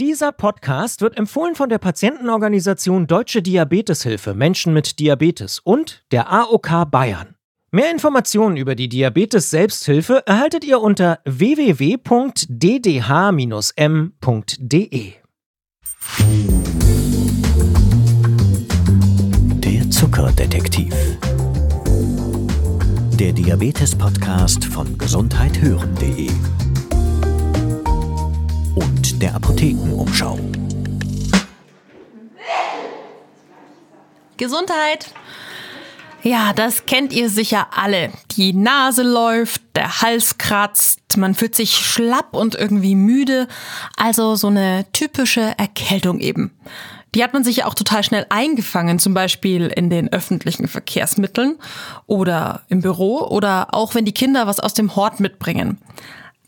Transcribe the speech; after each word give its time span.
Dieser 0.00 0.32
Podcast 0.32 1.02
wird 1.02 1.16
empfohlen 1.16 1.54
von 1.54 1.68
der 1.68 1.78
Patientenorganisation 1.78 3.06
Deutsche 3.06 3.42
Diabeteshilfe 3.42 4.34
Menschen 4.34 4.72
mit 4.72 4.98
Diabetes 4.98 5.60
und 5.60 6.04
der 6.10 6.32
AOK 6.32 6.90
Bayern. 6.90 7.36
Mehr 7.70 7.92
Informationen 7.92 8.56
über 8.56 8.74
die 8.74 8.88
Diabetes 8.88 9.50
Selbsthilfe 9.50 10.26
erhaltet 10.26 10.64
ihr 10.64 10.80
unter 10.80 11.20
www.ddh-m.de. 11.24 11.92
Der 19.60 19.90
Zuckerdetektiv. 19.90 20.92
Der 23.20 23.32
Diabetes-Podcast 23.32 24.64
von 24.64 24.98
gesundheithören.de 24.98 26.30
der 29.18 29.34
Apothekenumschau. 29.34 30.38
Gesundheit! 34.36 35.12
Ja, 36.22 36.54
das 36.54 36.86
kennt 36.86 37.12
ihr 37.12 37.28
sicher 37.28 37.68
alle. 37.76 38.10
Die 38.32 38.54
Nase 38.54 39.02
läuft, 39.02 39.60
der 39.76 40.00
Hals 40.00 40.38
kratzt, 40.38 41.18
man 41.18 41.34
fühlt 41.34 41.54
sich 41.54 41.76
schlapp 41.76 42.32
und 42.32 42.54
irgendwie 42.54 42.94
müde. 42.94 43.46
Also 43.96 44.34
so 44.34 44.48
eine 44.48 44.86
typische 44.92 45.52
Erkältung 45.58 46.20
eben. 46.20 46.50
Die 47.14 47.22
hat 47.22 47.32
man 47.32 47.44
sich 47.44 47.58
ja 47.58 47.66
auch 47.66 47.74
total 47.74 48.02
schnell 48.02 48.26
eingefangen, 48.30 48.98
zum 48.98 49.14
Beispiel 49.14 49.68
in 49.68 49.90
den 49.90 50.12
öffentlichen 50.12 50.66
Verkehrsmitteln 50.66 51.58
oder 52.06 52.62
im 52.68 52.80
Büro 52.80 53.18
oder 53.28 53.72
auch 53.72 53.94
wenn 53.94 54.04
die 54.04 54.12
Kinder 54.12 54.46
was 54.46 54.58
aus 54.58 54.74
dem 54.74 54.96
Hort 54.96 55.20
mitbringen. 55.20 55.78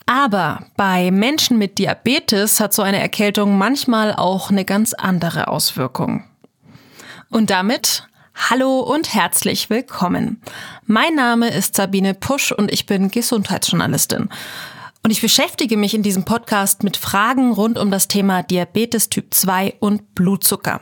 Aber 0.06 0.64
bei 0.76 1.10
Menschen 1.10 1.58
mit 1.58 1.78
Diabetes 1.78 2.60
hat 2.60 2.72
so 2.72 2.82
eine 2.82 3.00
Erkältung 3.00 3.58
manchmal 3.58 4.14
auch 4.14 4.50
eine 4.50 4.64
ganz 4.64 4.94
andere 4.94 5.48
Auswirkung. 5.48 6.22
Und 7.28 7.50
damit 7.50 8.06
hallo 8.36 8.80
und 8.80 9.12
herzlich 9.12 9.68
willkommen. 9.68 10.40
Mein 10.84 11.16
Name 11.16 11.50
ist 11.50 11.74
Sabine 11.74 12.14
Pusch 12.14 12.52
und 12.52 12.72
ich 12.72 12.86
bin 12.86 13.10
Gesundheitsjournalistin. 13.10 14.28
Und 15.02 15.10
ich 15.10 15.20
beschäftige 15.20 15.76
mich 15.76 15.94
in 15.94 16.02
diesem 16.02 16.24
Podcast 16.24 16.84
mit 16.84 16.96
Fragen 16.96 17.52
rund 17.52 17.76
um 17.76 17.90
das 17.90 18.06
Thema 18.06 18.44
Diabetes 18.44 19.08
Typ 19.08 19.34
2 19.34 19.74
und 19.80 20.14
Blutzucker. 20.14 20.80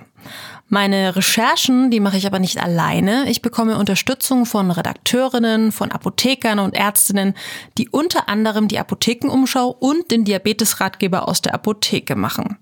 Meine 0.69 1.15
Recherchen, 1.15 1.91
die 1.91 2.01
mache 2.01 2.17
ich 2.17 2.27
aber 2.27 2.39
nicht 2.39 2.63
alleine. 2.63 3.29
Ich 3.29 3.43
bekomme 3.43 3.77
Unterstützung 3.77 4.47
von 4.47 4.71
Redakteurinnen, 4.71 5.73
von 5.73 5.93
Apothekern 5.93 6.59
und 6.59 6.75
Ärztinnen, 6.75 7.35
die 7.77 7.91
unter 7.91 8.29
anderem 8.29 8.69
die 8.69 8.79
Apothekenumschau 8.79 9.69
und 9.69 10.11
den 10.11 10.25
Diabetesratgeber 10.25 11.29
aus 11.29 11.43
der 11.43 11.55
Apotheke 11.55 12.17
machen. 12.17 12.57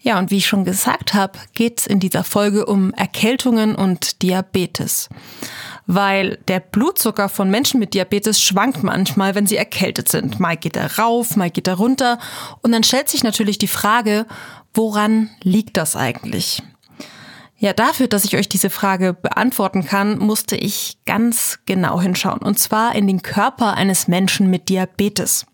Ja, 0.00 0.18
und 0.18 0.30
wie 0.30 0.36
ich 0.36 0.46
schon 0.46 0.64
gesagt 0.64 1.14
habe, 1.14 1.38
geht's 1.54 1.86
in 1.86 1.98
dieser 1.98 2.24
Folge 2.24 2.66
um 2.66 2.92
Erkältungen 2.92 3.74
und 3.74 4.20
Diabetes. 4.20 5.08
Weil 5.86 6.38
der 6.48 6.60
Blutzucker 6.60 7.30
von 7.30 7.50
Menschen 7.50 7.80
mit 7.80 7.94
Diabetes 7.94 8.40
schwankt 8.40 8.82
manchmal, 8.82 9.34
wenn 9.34 9.46
sie 9.46 9.56
erkältet 9.56 10.10
sind. 10.10 10.40
Mal 10.40 10.58
geht 10.58 10.76
er 10.76 10.98
rauf, 10.98 11.36
mal 11.36 11.50
geht 11.50 11.68
er 11.68 11.76
runter. 11.76 12.18
Und 12.60 12.72
dann 12.72 12.82
stellt 12.82 13.08
sich 13.08 13.24
natürlich 13.24 13.56
die 13.56 13.68
Frage, 13.68 14.26
woran 14.74 15.30
liegt 15.42 15.78
das 15.78 15.96
eigentlich? 15.96 16.62
Ja, 17.64 17.72
dafür, 17.72 18.08
dass 18.08 18.26
ich 18.26 18.36
euch 18.36 18.46
diese 18.46 18.68
Frage 18.68 19.14
beantworten 19.14 19.86
kann, 19.86 20.18
musste 20.18 20.54
ich 20.54 20.98
ganz 21.06 21.60
genau 21.64 21.98
hinschauen. 21.98 22.40
Und 22.40 22.58
zwar 22.58 22.94
in 22.94 23.06
den 23.06 23.22
Körper 23.22 23.72
eines 23.72 24.06
Menschen 24.06 24.50
mit 24.50 24.68
Diabetes. 24.68 25.46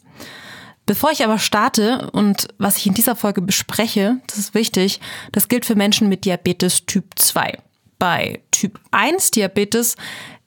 Bevor 0.87 1.13
ich 1.13 1.23
aber 1.23 1.39
starte 1.39 2.11
und 2.11 2.49
was 2.59 2.79
ich 2.79 2.89
in 2.89 2.95
dieser 2.95 3.15
Folge 3.15 3.43
bespreche, 3.43 4.17
das 4.27 4.39
ist 4.39 4.55
wichtig, 4.55 4.99
das 5.31 5.47
gilt 5.47 5.65
für 5.65 5.77
Menschen 5.77 6.09
mit 6.09 6.25
Diabetes 6.25 6.85
Typ 6.85 7.05
2. 7.15 7.61
Bei 8.01 8.41
Typ 8.51 8.81
1 8.91 9.31
Diabetes 9.31 9.95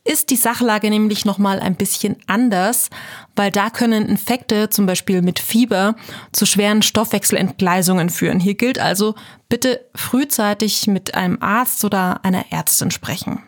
ist 0.06 0.30
die 0.30 0.36
Sachlage 0.36 0.89
nämlich 0.89 1.23
nochmal 1.23 1.60
ein 1.60 1.76
bisschen 1.76 2.17
anders, 2.27 2.89
weil 3.36 3.52
da 3.52 3.70
können 3.70 4.08
Infekte, 4.08 4.70
zum 4.70 4.86
Beispiel 4.86 5.22
mit 5.22 5.39
Fieber, 5.39 5.95
zu 6.32 6.45
schweren 6.45 6.82
Stoffwechselentgleisungen 6.82 8.10
führen. 8.10 8.39
Hier 8.39 8.55
gilt 8.55 8.80
also, 8.80 9.16
bitte 9.48 9.86
frühzeitig 9.95 10.88
mit 10.88 11.16
einem 11.16 11.42
Arzt 11.42 11.86
oder 11.86 12.23
einer 12.26 12.52
Ärztin 12.52 12.92
sprechen. 12.92 13.44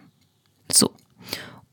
So. 0.71 0.91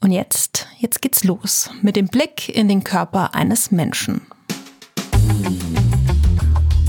Und 0.00 0.10
jetzt, 0.10 0.66
jetzt 0.78 1.00
geht's 1.00 1.22
los 1.22 1.70
mit 1.80 1.94
dem 1.94 2.08
Blick 2.08 2.48
in 2.48 2.66
den 2.66 2.82
Körper 2.82 3.36
eines 3.36 3.70
Menschen. 3.70 4.22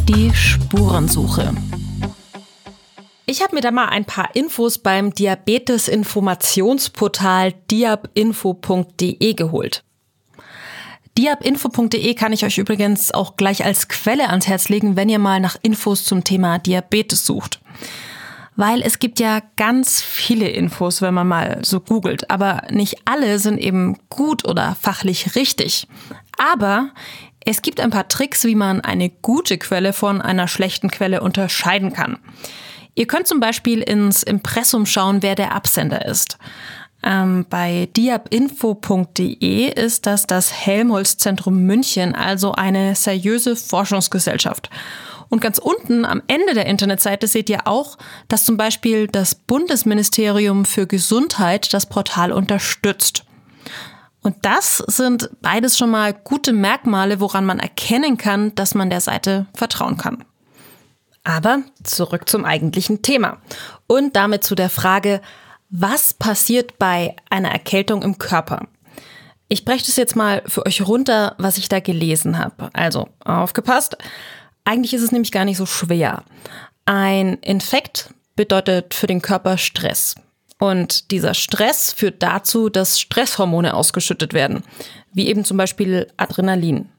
Die 0.08 0.34
Spurensuche. 0.34 1.54
Ich 3.26 3.42
habe 3.42 3.56
mir 3.56 3.62
da 3.62 3.72
mal 3.72 3.88
ein 3.88 4.04
paar 4.04 4.36
Infos 4.36 4.80
beim 4.80 5.14
Diabetes-Informationsportal 5.14 7.54
diabinfo.de 7.72 9.34
geholt. 9.34 9.86
Diabinfo.de 11.18 12.16
kann 12.16 12.34
ich 12.34 12.44
euch 12.44 12.58
übrigens 12.58 13.14
auch 13.14 13.38
gleich 13.38 13.64
als 13.64 13.88
Quelle 13.88 14.30
ans 14.30 14.48
Herz 14.48 14.68
legen, 14.68 14.98
wenn 14.98 15.08
ihr 15.08 15.20
mal 15.20 15.40
nach 15.40 15.56
Infos 15.62 16.04
zum 16.04 16.26
Thema 16.26 16.60
Diabetes 16.60 17.26
sucht. 17.26 17.62
Weil 18.58 18.82
es 18.82 19.00
gibt 19.00 19.22
ja 19.22 19.42
ganz 19.56 20.02
viele 20.02 20.50
Infos, 20.50 21.02
wenn 21.02 21.14
man 21.14 21.28
mal 21.28 21.60
so 21.64 21.80
googelt, 21.80 22.30
aber 22.30 22.64
nicht 22.72 22.98
alle 23.06 23.40
sind 23.40 23.58
eben 23.58 24.00
gut 24.10 24.46
oder 24.46 24.76
fachlich 24.82 25.36
richtig. 25.36 25.88
Aber 26.38 26.90
es 27.46 27.62
gibt 27.62 27.80
ein 27.80 27.90
paar 27.90 28.10
Tricks, 28.10 28.44
wie 28.44 28.56
man 28.56 28.82
eine 28.82 29.10
gute 29.10 29.58
Quelle 29.58 29.94
von 29.94 30.22
einer 30.22 30.50
schlechten 30.50 30.92
Quelle 30.92 31.22
unterscheiden 31.22 31.94
kann. 31.94 32.18
Ihr 32.96 33.08
könnt 33.08 33.28
zum 33.28 33.40
Beispiel 33.40 33.82
ins 33.82 34.24
Impressum 34.24 34.86
schauen, 34.86 35.22
wer 35.22 35.36
der 35.36 35.54
Absender 35.54 36.06
ist. 36.06 36.38
Ähm, 37.04 37.46
bei 37.50 37.90
diabinfo.de 37.98 39.74
ist 39.74 40.06
das 40.06 40.26
das 40.26 40.54
Helmholtz-Zentrum 40.54 41.64
München, 41.64 42.16
also 42.16 42.54
eine 42.54 42.96
seriöse 42.96 43.56
Forschungsgesellschaft. 43.56 44.70
Und 45.30 45.42
ganz 45.42 45.58
unten 45.58 46.06
am 46.06 46.22
Ende 46.28 46.54
der 46.54 46.68
Internetseite 46.68 47.28
seht 47.28 47.50
ihr 47.50 47.68
auch, 47.68 47.98
dass 48.28 48.46
zum 48.46 48.56
Beispiel 48.56 49.08
das 49.08 49.36
Bundesministerium 49.36 50.64
für 50.64 50.88
Gesundheit 50.88 51.74
das 51.74 51.88
Portal 51.88 52.32
unterstützt. 52.32 53.26
Und 54.22 54.38
das 54.44 54.78
sind 54.78 55.30
beides 55.42 55.78
schon 55.78 55.90
mal 55.90 56.14
gute 56.14 56.54
Merkmale, 56.54 57.20
woran 57.20 57.46
man 57.46 57.60
erkennen 57.60 58.18
kann, 58.18 58.56
dass 58.56 58.76
man 58.76 58.90
der 58.90 59.02
Seite 59.02 59.48
vertrauen 59.54 59.98
kann. 59.98 60.24
Aber 61.24 61.64
zurück 61.84 62.28
zum 62.28 62.46
eigentlichen 62.46 63.02
Thema 63.02 63.42
und 63.88 64.16
damit 64.16 64.44
zu 64.44 64.56
der 64.56 64.70
Frage, 64.70 65.22
was 65.70 66.14
passiert 66.14 66.78
bei 66.78 67.16
einer 67.30 67.52
Erkältung 67.52 68.02
im 68.02 68.18
Körper? 68.18 68.68
Ich 69.48 69.66
breche 69.66 69.86
das 69.86 69.96
jetzt 69.96 70.16
mal 70.16 70.44
für 70.46 70.66
euch 70.66 70.82
runter, 70.82 71.36
was 71.38 71.58
ich 71.58 71.70
da 71.70 71.80
gelesen 71.80 72.38
habe. 72.40 72.70
Also 72.74 73.08
aufgepasst. 73.24 73.98
Eigentlich 74.66 74.94
ist 74.94 75.02
es 75.02 75.12
nämlich 75.12 75.32
gar 75.32 75.46
nicht 75.46 75.58
so 75.58 75.66
schwer. 75.66 76.24
Ein 76.86 77.36
Infekt 77.40 78.14
bedeutet 78.36 78.94
für 78.94 79.08
den 79.08 79.22
Körper 79.22 79.58
Stress. 79.58 80.16
Und 80.60 81.12
dieser 81.12 81.34
Stress 81.34 81.92
führt 81.92 82.24
dazu, 82.24 82.70
dass 82.70 83.00
Stresshormone 83.00 83.74
ausgeschüttet 83.74 84.34
werden, 84.34 84.64
wie 85.12 85.28
eben 85.28 85.44
zum 85.44 85.58
Beispiel 85.58 86.08
Adrenalin. 86.18 86.90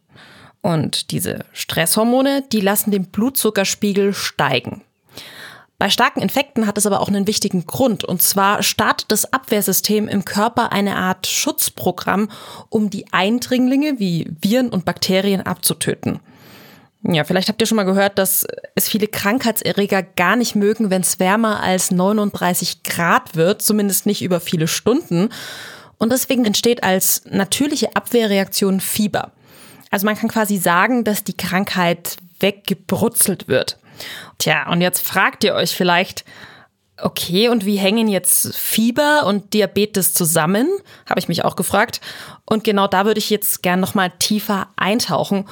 Und 0.65 1.11
diese 1.11 1.41
Stresshormone, 1.53 2.43
die 2.51 2.61
lassen 2.61 2.91
den 2.91 3.05
Blutzuckerspiegel 3.05 4.15
steigen. 4.15 4.81
Bei 5.79 5.91
starken 5.91 6.23
Infekten 6.23 6.67
hat 6.67 6.79
es 6.79 6.87
aber 6.87 7.01
auch 7.01 7.09
einen 7.09 7.27
wichtigen 7.27 7.67
Grund. 7.67 8.03
Und 8.03 8.23
zwar 8.23 8.63
startet 8.63 9.13
das 9.13 9.31
Abwehrsystem 9.31 10.09
im 10.09 10.25
Körper 10.25 10.73
eine 10.73 10.97
Art 10.97 11.27
Schutzprogramm, 11.27 12.31
um 12.71 12.89
die 12.89 13.05
Eindringlinge 13.13 13.99
wie 13.99 14.27
Viren 14.41 14.71
und 14.71 14.87
Bakterien 14.87 15.43
abzutöten. 15.43 16.21
Ja, 17.03 17.25
vielleicht 17.25 17.51
habt 17.51 17.61
ihr 17.61 17.67
schon 17.67 17.77
mal 17.77 17.83
gehört, 17.83 18.17
dass 18.17 18.47
es 18.75 18.89
viele 18.89 19.07
Krankheitserreger 19.07 20.03
gar 20.03 20.37
nicht 20.37 20.55
mögen, 20.55 20.89
wenn 20.89 21.03
es 21.03 21.21
wärmer 21.21 21.63
als 21.63 21.91
39 21.91 22.85
Grad 22.85 23.37
wird, 23.37 23.61
zumindest 23.61 24.07
nicht 24.07 24.23
über 24.23 24.41
viele 24.41 24.67
Stunden. 24.67 25.29
Und 25.99 26.11
deswegen 26.11 26.47
entsteht 26.47 26.83
als 26.83 27.23
natürliche 27.27 27.95
Abwehrreaktion 27.95 28.81
Fieber. 28.81 29.33
Also 29.95 30.07
man 30.07 30.17
kann 30.17 30.29
quasi 30.29 30.57
sagen, 30.57 31.05
dass 31.05 31.23
die 31.23 31.37
Krankheit 31.37 32.17
weggebrutzelt 32.41 33.47
wird. 33.47 33.79
Tja, 34.39 34.69
und 34.69 34.81
jetzt 34.81 35.07
fragt 35.07 35.45
ihr 35.45 35.55
euch 35.55 35.77
vielleicht, 35.77 36.25
okay, 37.01 37.49
und 37.49 37.65
wie 37.65 37.77
hängen 37.77 38.09
jetzt 38.09 38.57
Fieber 38.57 39.25
und 39.25 39.55
Diabetes 39.55 40.13
zusammen? 40.13 40.69
Habe 41.09 41.21
ich 41.21 41.29
mich 41.29 41.45
auch 41.45 41.55
gefragt. 41.55 42.01
Und 42.45 42.65
genau 42.65 42.89
da 42.89 43.05
würde 43.05 43.21
ich 43.21 43.31
jetzt 43.31 43.63
gern 43.63 43.79
nochmal 43.79 44.11
tiefer 44.19 44.67
eintauchen, 44.75 45.49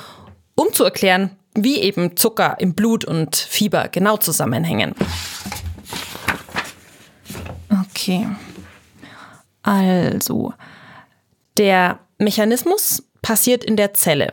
um 0.57 0.73
zu 0.73 0.83
erklären, 0.83 1.31
wie 1.55 1.79
eben 1.79 2.17
Zucker 2.17 2.57
im 2.59 2.75
Blut 2.75 3.05
und 3.05 3.37
Fieber 3.37 3.87
genau 3.91 4.17
zusammenhängen. 4.17 4.97
Okay. 7.71 8.27
Also, 9.63 10.53
der 11.57 12.01
Mechanismus 12.19 13.05
passiert 13.23 13.65
in 13.65 13.77
der 13.77 13.95
Zelle. 13.95 14.33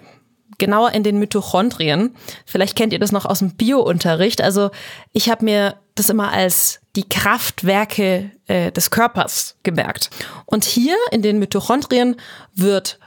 genauer 0.57 0.91
in 0.91 1.03
den 1.03 1.19
Mitochondrien. 1.19 2.15
Vielleicht 2.45 2.75
kennt 2.75 2.91
ihr 2.91 3.00
das 3.00 3.13
noch 3.13 3.25
aus 3.25 3.39
dem 3.39 3.56
Biounterricht. 3.56 4.41
Also 4.41 4.71
ich 5.13 5.30
habe 5.30 5.45
mir 5.45 5.75
das 5.95 6.09
immer 6.09 6.33
als 6.33 6.81
die 6.97 7.07
Kraftwerke 7.07 8.31
äh, 8.47 8.69
des 8.71 8.91
Körpers 8.91 9.56
gemerkt. 9.63 10.09
Und 10.45 10.65
hier 10.65 10.97
in 11.12 11.21
den 11.21 11.39
Mitochondrien 11.39 12.18
wird 12.56 13.00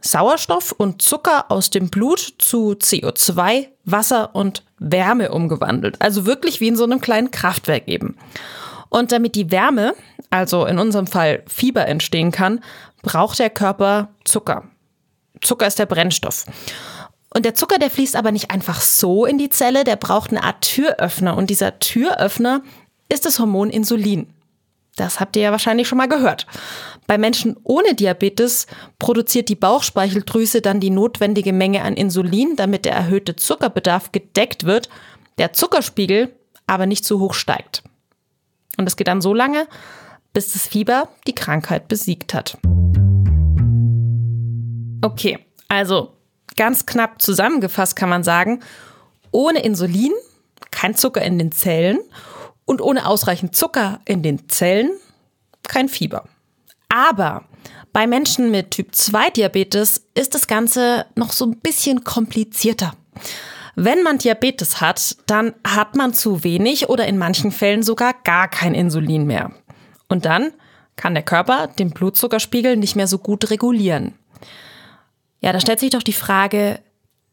Sauerstoff 0.00 0.72
und 0.72 1.00
Zucker 1.02 1.50
aus 1.50 1.70
dem 1.70 1.90
Blut 1.90 2.34
zu 2.38 2.72
CO2, 2.72 3.68
Wasser 3.84 4.34
und 4.34 4.64
Wärme 4.78 5.30
umgewandelt. 5.30 5.96
Also 6.00 6.26
wirklich 6.26 6.60
wie 6.60 6.68
in 6.68 6.76
so 6.76 6.84
einem 6.84 7.00
kleinen 7.00 7.30
Kraftwerk 7.30 7.88
eben. 7.88 8.16
Und 8.88 9.12
damit 9.12 9.34
die 9.34 9.50
Wärme, 9.50 9.94
also 10.30 10.66
in 10.66 10.78
unserem 10.78 11.06
Fall 11.06 11.42
Fieber 11.46 11.86
entstehen 11.86 12.30
kann, 12.30 12.60
braucht 13.02 13.38
der 13.38 13.50
Körper 13.50 14.08
Zucker. 14.24 14.64
Zucker 15.42 15.66
ist 15.66 15.78
der 15.78 15.86
Brennstoff. 15.86 16.46
Und 17.34 17.44
der 17.44 17.54
Zucker, 17.54 17.78
der 17.78 17.90
fließt 17.90 18.16
aber 18.16 18.32
nicht 18.32 18.50
einfach 18.50 18.80
so 18.80 19.26
in 19.26 19.38
die 19.38 19.50
Zelle, 19.50 19.84
der 19.84 19.96
braucht 19.96 20.30
eine 20.30 20.42
Art 20.42 20.62
Türöffner. 20.62 21.36
Und 21.36 21.50
dieser 21.50 21.78
Türöffner 21.78 22.62
ist 23.08 23.26
das 23.26 23.38
Hormon 23.38 23.70
Insulin. 23.70 24.32
Das 24.96 25.20
habt 25.20 25.36
ihr 25.36 25.42
ja 25.42 25.50
wahrscheinlich 25.50 25.86
schon 25.86 25.98
mal 25.98 26.08
gehört. 26.08 26.46
Bei 27.06 27.18
Menschen 27.18 27.56
ohne 27.62 27.94
Diabetes 27.94 28.66
produziert 28.98 29.50
die 29.50 29.54
Bauchspeicheldrüse 29.54 30.62
dann 30.62 30.80
die 30.80 30.90
notwendige 30.90 31.52
Menge 31.52 31.82
an 31.82 31.94
Insulin, 31.94 32.56
damit 32.56 32.86
der 32.86 32.94
erhöhte 32.94 33.36
Zuckerbedarf 33.36 34.12
gedeckt 34.12 34.64
wird, 34.64 34.88
der 35.38 35.52
Zuckerspiegel 35.52 36.34
aber 36.66 36.86
nicht 36.86 37.04
zu 37.04 37.20
hoch 37.20 37.34
steigt. 37.34 37.82
Und 38.78 38.88
es 38.88 38.96
geht 38.96 39.08
dann 39.08 39.20
so 39.20 39.34
lange, 39.34 39.68
bis 40.32 40.52
das 40.52 40.66
Fieber 40.66 41.08
die 41.26 41.34
Krankheit 41.34 41.88
besiegt 41.88 42.34
hat. 42.34 42.58
Okay, 45.06 45.38
also 45.68 46.14
ganz 46.56 46.84
knapp 46.84 47.22
zusammengefasst 47.22 47.94
kann 47.94 48.08
man 48.08 48.24
sagen, 48.24 48.60
ohne 49.30 49.60
Insulin 49.60 50.10
kein 50.72 50.96
Zucker 50.96 51.22
in 51.22 51.38
den 51.38 51.52
Zellen 51.52 51.98
und 52.64 52.80
ohne 52.80 53.06
ausreichend 53.06 53.54
Zucker 53.54 54.00
in 54.04 54.24
den 54.24 54.48
Zellen 54.48 54.90
kein 55.62 55.88
Fieber. 55.88 56.24
Aber 56.88 57.44
bei 57.92 58.08
Menschen 58.08 58.50
mit 58.50 58.72
Typ 58.72 58.96
2 58.96 59.30
Diabetes 59.30 60.04
ist 60.14 60.34
das 60.34 60.48
Ganze 60.48 61.06
noch 61.14 61.32
so 61.32 61.46
ein 61.46 61.60
bisschen 61.60 62.02
komplizierter. 62.02 62.94
Wenn 63.76 64.02
man 64.02 64.18
Diabetes 64.18 64.80
hat, 64.80 65.18
dann 65.26 65.54
hat 65.64 65.94
man 65.94 66.14
zu 66.14 66.42
wenig 66.42 66.88
oder 66.88 67.06
in 67.06 67.16
manchen 67.16 67.52
Fällen 67.52 67.84
sogar 67.84 68.12
gar 68.24 68.48
kein 68.48 68.74
Insulin 68.74 69.24
mehr. 69.24 69.52
Und 70.08 70.24
dann 70.24 70.52
kann 70.96 71.14
der 71.14 71.22
Körper 71.22 71.68
den 71.68 71.90
Blutzuckerspiegel 71.90 72.76
nicht 72.76 72.96
mehr 72.96 73.06
so 73.06 73.18
gut 73.18 73.50
regulieren. 73.50 74.14
Ja, 75.46 75.52
da 75.52 75.60
stellt 75.60 75.78
sich 75.78 75.90
doch 75.90 76.02
die 76.02 76.12
Frage, 76.12 76.80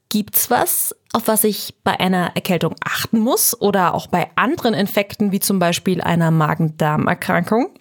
gibt's 0.10 0.52
was, 0.52 0.96
auf 1.14 1.28
was 1.28 1.44
ich 1.44 1.74
bei 1.84 2.00
einer 2.00 2.36
Erkältung 2.36 2.76
achten 2.86 3.18
muss 3.18 3.60
oder 3.60 3.96
auch 3.96 4.06
bei 4.06 4.30
anderen 4.36 4.76
Infekten 4.76 5.32
wie 5.32 5.40
zum 5.40 5.58
Beispiel 5.58 6.00
einer 6.00 6.30
Magen-Darm-Erkrankung? 6.30 7.72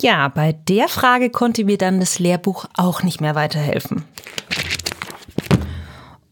Ja, 0.00 0.26
bei 0.26 0.54
der 0.54 0.88
Frage 0.88 1.30
konnte 1.30 1.64
mir 1.64 1.78
dann 1.78 2.00
das 2.00 2.18
Lehrbuch 2.18 2.64
auch 2.74 3.04
nicht 3.04 3.20
mehr 3.20 3.36
weiterhelfen. 3.36 4.04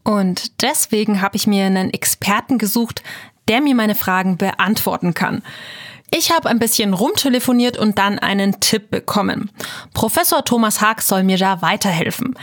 Und 0.03 0.61
deswegen 0.61 1.21
habe 1.21 1.37
ich 1.37 1.47
mir 1.47 1.65
einen 1.65 1.93
Experten 1.93 2.57
gesucht, 2.57 3.03
der 3.47 3.61
mir 3.61 3.73
meine 3.73 3.95
Fragen 3.95 4.35
beantworten 4.35 5.13
kann. 5.13 5.43
Ich 6.09 6.31
habe 6.31 6.49
ein 6.49 6.59
bisschen 6.59 6.93
rumtelefoniert 6.93 7.77
und 7.77 7.97
dann 7.97 8.17
einen 8.17 8.61
Tipp 8.61 8.89
bekommen. 8.89 9.51
Professor 9.93 10.43
Thomas 10.45 10.79
Haag 10.79 11.01
soll 11.01 11.23
mir 11.23 11.37
da 11.37 11.61
weiterhelfen. 11.61 12.35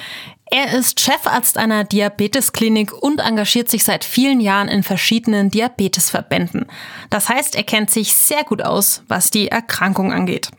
Er 0.50 0.72
ist 0.74 1.00
Chefarzt 1.00 1.58
einer 1.58 1.84
Diabetesklinik 1.84 2.92
und 2.92 3.20
engagiert 3.20 3.70
sich 3.70 3.84
seit 3.84 4.04
vielen 4.04 4.40
Jahren 4.40 4.68
in 4.68 4.82
verschiedenen 4.82 5.50
Diabetesverbänden. 5.50 6.66
Das 7.10 7.28
heißt, 7.28 7.54
er 7.54 7.64
kennt 7.64 7.90
sich 7.90 8.14
sehr 8.14 8.44
gut 8.44 8.62
aus, 8.62 9.02
was 9.08 9.30
die 9.30 9.48
Erkrankung 9.48 10.12
angeht. 10.12 10.50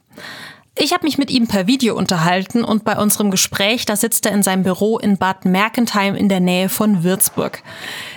Ich 0.77 0.91
habe 0.91 1.05
mich 1.05 1.17
mit 1.17 1.31
ihm 1.31 1.47
per 1.47 1.67
Video 1.67 1.95
unterhalten 1.95 2.65
und 2.65 2.83
bei 2.83 2.97
unserem 2.97 3.31
Gespräch, 3.31 3.85
da 3.85 3.95
sitzt 3.95 4.25
er 4.25 4.33
in 4.33 4.43
seinem 4.43 4.63
Büro 4.63 4.97
in 4.97 5.17
Bad 5.17 5.45
Mergentheim 5.45 6.15
in 6.15 6.27
der 6.27 6.41
Nähe 6.41 6.67
von 6.67 7.03
Würzburg. 7.03 7.63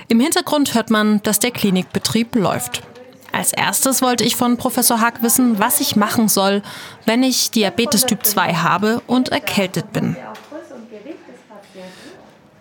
Im 0.08 0.18
Hintergrund 0.18 0.74
hört 0.74 0.90
man, 0.90 1.22
dass 1.22 1.38
der 1.38 1.52
Klinikbetrieb 1.52 2.34
läuft. 2.34 2.82
Als 3.30 3.52
erstes 3.52 4.02
wollte 4.02 4.24
ich 4.24 4.34
von 4.34 4.56
Professor 4.56 5.00
Haag 5.00 5.22
wissen, 5.22 5.60
was 5.60 5.80
ich 5.80 5.94
machen 5.94 6.28
soll, 6.28 6.62
wenn 7.04 7.22
ich 7.22 7.52
Diabetes 7.52 8.06
Typ 8.06 8.26
2 8.26 8.54
habe 8.54 9.02
und 9.06 9.28
erkältet 9.28 9.92
bin. 9.92 10.16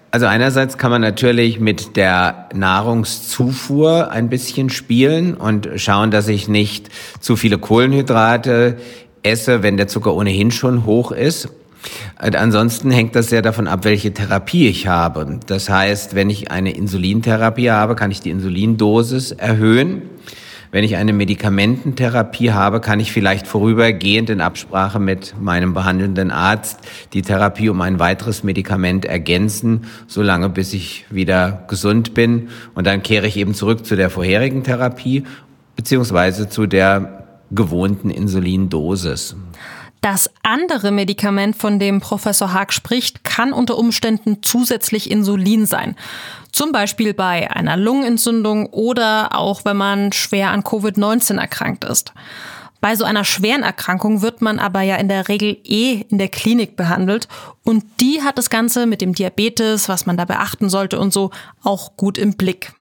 Also 0.10 0.25
einerseits 0.25 0.78
kann 0.78 0.90
man 0.90 1.02
natürlich 1.02 1.60
mit 1.60 1.98
der 1.98 2.50
Nahrungszufuhr 2.54 4.10
ein 4.10 4.30
bisschen 4.30 4.69
spielen 4.69 5.34
und 5.34 5.69
schauen, 5.75 6.12
dass 6.12 6.28
ich 6.28 6.48
nicht 6.48 6.90
zu 7.19 7.36
viele 7.36 7.58
Kohlenhydrate 7.58 8.78
esse, 9.22 9.64
wenn 9.64 9.78
der 9.78 9.88
Zucker 9.88 10.14
ohnehin 10.16 10.52
schon 10.52 10.86
hoch 10.86 11.12
ist. 11.12 11.50
Ansonsten 12.16 12.90
hängt 12.90 13.16
das 13.16 13.28
sehr 13.28 13.42
davon 13.42 13.68
ab, 13.68 13.84
welche 13.84 14.14
Therapie 14.14 14.68
ich 14.68 14.88
habe. 14.88 15.40
Das 15.46 15.69
heißt, 15.69 16.16
wenn 16.16 16.30
ich 16.30 16.52
eine 16.52 16.72
Insulintherapie 16.72 17.69
habe, 17.69 17.96
kann 17.96 18.10
ich 18.12 18.22
die 18.22 18.31
Insulindosis 18.31 19.31
erhöhen. 19.31 20.04
Wenn 20.72 20.84
ich 20.84 20.98
eine 20.98 21.14
Medikamententherapie 21.14 22.52
habe, 22.52 22.81
kann 22.81 23.00
ich 23.00 23.12
vielleicht 23.12 23.48
vorübergehend 23.48 24.30
in 24.30 24.42
Absprache 24.42 25.00
mit 25.00 25.36
meinem 25.40 25.74
behandelnden 25.74 26.30
Arzt 26.30 26.80
die 27.14 27.22
Therapie 27.22 27.69
um 27.69 27.80
ein 27.81 28.00
weiteres 28.00 28.44
Medikament 28.44 29.06
ergänzen, 29.06 29.86
solange 30.08 30.50
bis 30.50 30.74
ich 30.74 31.06
wieder 31.10 31.64
gesund 31.68 32.14
bin. 32.14 32.50
Und 32.75 32.86
dann 32.86 33.02
kehre 33.02 33.28
ich 33.28 33.38
eben 33.38 33.54
zurück 33.54 33.86
zu 33.86 33.96
der 33.96 34.10
vorherigen 34.10 34.64
Therapie 34.64 35.24
beziehungsweise 35.75 36.50
zu 36.50 36.66
der 36.66 37.24
gewohnten 37.52 38.10
Insulindosis. 38.10 39.36
Das 40.09 40.30
andere 40.42 40.92
Medikament, 40.92 41.57
von 41.57 41.80
dem 41.80 42.00
Professor 42.00 42.54
Haag 42.54 42.71
spricht, 42.71 43.25
kann 43.25 43.51
unter 43.51 43.77
Umständen 43.77 44.42
zusätzlich 44.42 45.12
Insulin 45.12 45.65
sein. 45.65 45.98
Zum 46.54 46.71
Beispiel 46.71 47.13
bei 47.13 47.51
einer 47.51 47.75
Lungenentzündung 47.75 48.68
oder 48.68 49.38
auch 49.38 49.65
wenn 49.65 49.75
man 49.75 50.13
schwer 50.13 50.51
an 50.51 50.63
Covid-19 50.63 51.38
erkrankt 51.38 51.83
ist. 51.83 52.13
Bei 52.80 52.95
so 52.95 53.04
einer 53.04 53.25
schweren 53.25 53.63
Erkrankung 53.63 54.21
wird 54.21 54.42
man 54.42 54.59
aber 54.59 54.81
ja 54.81 54.95
in 54.95 55.09
der 55.09 55.27
Regel 55.27 55.57
eh 55.65 56.06
in 56.07 56.19
der 56.19 56.30
Klinik 56.30 56.77
behandelt 56.77 57.27
und 57.65 57.83
die 58.00 58.21
hat 58.24 58.38
das 58.38 58.50
Ganze 58.50 58.86
mit 58.86 59.01
dem 59.01 59.13
Diabetes, 59.13 59.89
was 59.89 60.06
man 60.06 60.15
da 60.15 60.24
beachten 60.24 60.69
sollte 60.69 61.00
und 61.00 61.12
so 61.12 61.31
auch 61.63 61.98
gut 61.98 62.18
im 62.18 62.38
Blick. 62.38 62.71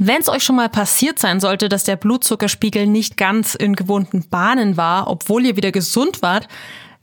Wenn 0.00 0.20
es 0.20 0.28
euch 0.28 0.44
schon 0.44 0.54
mal 0.54 0.68
passiert 0.68 1.18
sein 1.18 1.40
sollte, 1.40 1.68
dass 1.68 1.82
der 1.82 1.96
Blutzuckerspiegel 1.96 2.86
nicht 2.86 3.16
ganz 3.16 3.56
in 3.56 3.74
gewohnten 3.74 4.28
Bahnen 4.28 4.76
war, 4.76 5.08
obwohl 5.08 5.44
ihr 5.44 5.56
wieder 5.56 5.72
gesund 5.72 6.22
wart, 6.22 6.46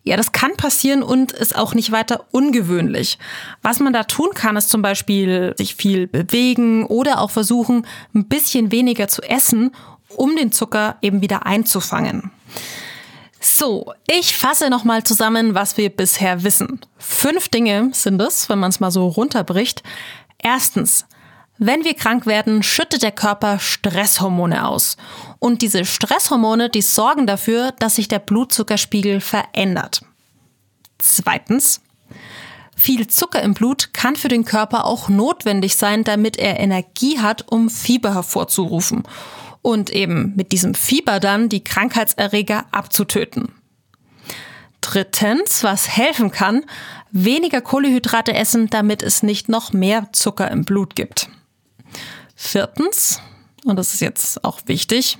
ja, 0.04 0.16
das 0.16 0.32
kann 0.32 0.56
passieren 0.56 1.04
und 1.04 1.32
ist 1.34 1.58
auch 1.58 1.74
nicht 1.74 1.92
weiter 1.92 2.26
ungewöhnlich. 2.32 3.18
Was 3.62 3.80
man 3.80 3.92
da 3.92 4.04
tun 4.04 4.30
kann, 4.34 4.56
ist 4.56 4.70
zum 4.70 4.82
Beispiel 4.82 5.56
sich 5.58 5.76
viel 5.76 6.08
bewegen 6.08 6.86
oder 6.86 7.20
auch 7.20 7.32
versuchen, 7.32 7.86
ein 8.14 8.28
bisschen 8.28 8.72
weniger 8.72 9.08
zu 9.08 9.24
essen, 9.24 9.72
um 10.16 10.36
den 10.38 10.52
Zucker 10.54 10.98
eben 11.02 11.22
wieder 11.22 11.46
einzufangen. 11.46 12.32
So, 13.42 13.94
ich 14.08 14.38
fasse 14.38 14.70
nochmal 14.70 15.04
zusammen, 15.04 15.54
was 15.54 15.76
wir 15.76 15.90
bisher 15.90 16.44
wissen. 16.44 16.80
Fünf 16.98 17.50
Dinge 17.50 17.90
sind 17.94 18.22
es, 18.22 18.48
wenn 18.48 18.60
man 18.60 18.70
es 18.70 18.80
mal 18.80 18.92
so 18.92 19.08
runterbricht. 19.08 19.84
Erstens, 20.38 21.06
wenn 21.58 21.86
wir 21.86 21.94
krank 21.94 22.26
werden, 22.26 22.64
schüttet 22.64 23.02
der 23.02 23.14
Körper 23.14 23.60
Stresshormone 23.60 24.68
aus. 24.68 24.98
Und 25.40 25.62
diese 25.62 25.86
Stresshormone, 25.86 26.70
die 26.70 26.82
sorgen 26.82 27.28
dafür, 27.28 27.72
dass 27.80 27.96
sich 27.96 28.08
der 28.08 28.20
Blutzuckerspiegel 28.20 29.22
verändert. 29.22 30.02
Zweitens, 30.98 31.82
viel 32.76 33.08
Zucker 33.08 33.42
im 33.42 33.54
Blut 33.54 33.94
kann 33.94 34.18
für 34.18 34.28
den 34.28 34.44
Körper 34.44 34.86
auch 34.86 35.08
notwendig 35.08 35.78
sein, 35.78 36.04
damit 36.04 36.38
er 36.38 36.60
Energie 36.60 37.20
hat, 37.20 37.50
um 37.50 37.70
Fieber 37.70 38.14
hervorzurufen. 38.14 39.04
Und 39.62 39.90
eben 39.90 40.34
mit 40.36 40.52
diesem 40.52 40.76
Fieber 40.76 41.20
dann 41.20 41.48
die 41.48 41.64
Krankheitserreger 41.64 42.66
abzutöten. 42.72 43.54
Drittens, 44.82 45.64
was 45.64 45.88
helfen 45.88 46.32
kann, 46.32 46.66
weniger 47.12 47.62
Kohlehydrate 47.62 48.34
essen, 48.36 48.70
damit 48.70 49.02
es 49.02 49.24
nicht 49.24 49.50
noch 49.50 49.74
mehr 49.74 50.10
Zucker 50.12 50.52
im 50.52 50.66
Blut 50.66 50.96
gibt. 50.96 51.30
Viertens, 52.36 53.22
und 53.64 53.78
das 53.78 53.94
ist 53.94 54.02
jetzt 54.02 54.44
auch 54.44 54.60
wichtig, 54.66 55.18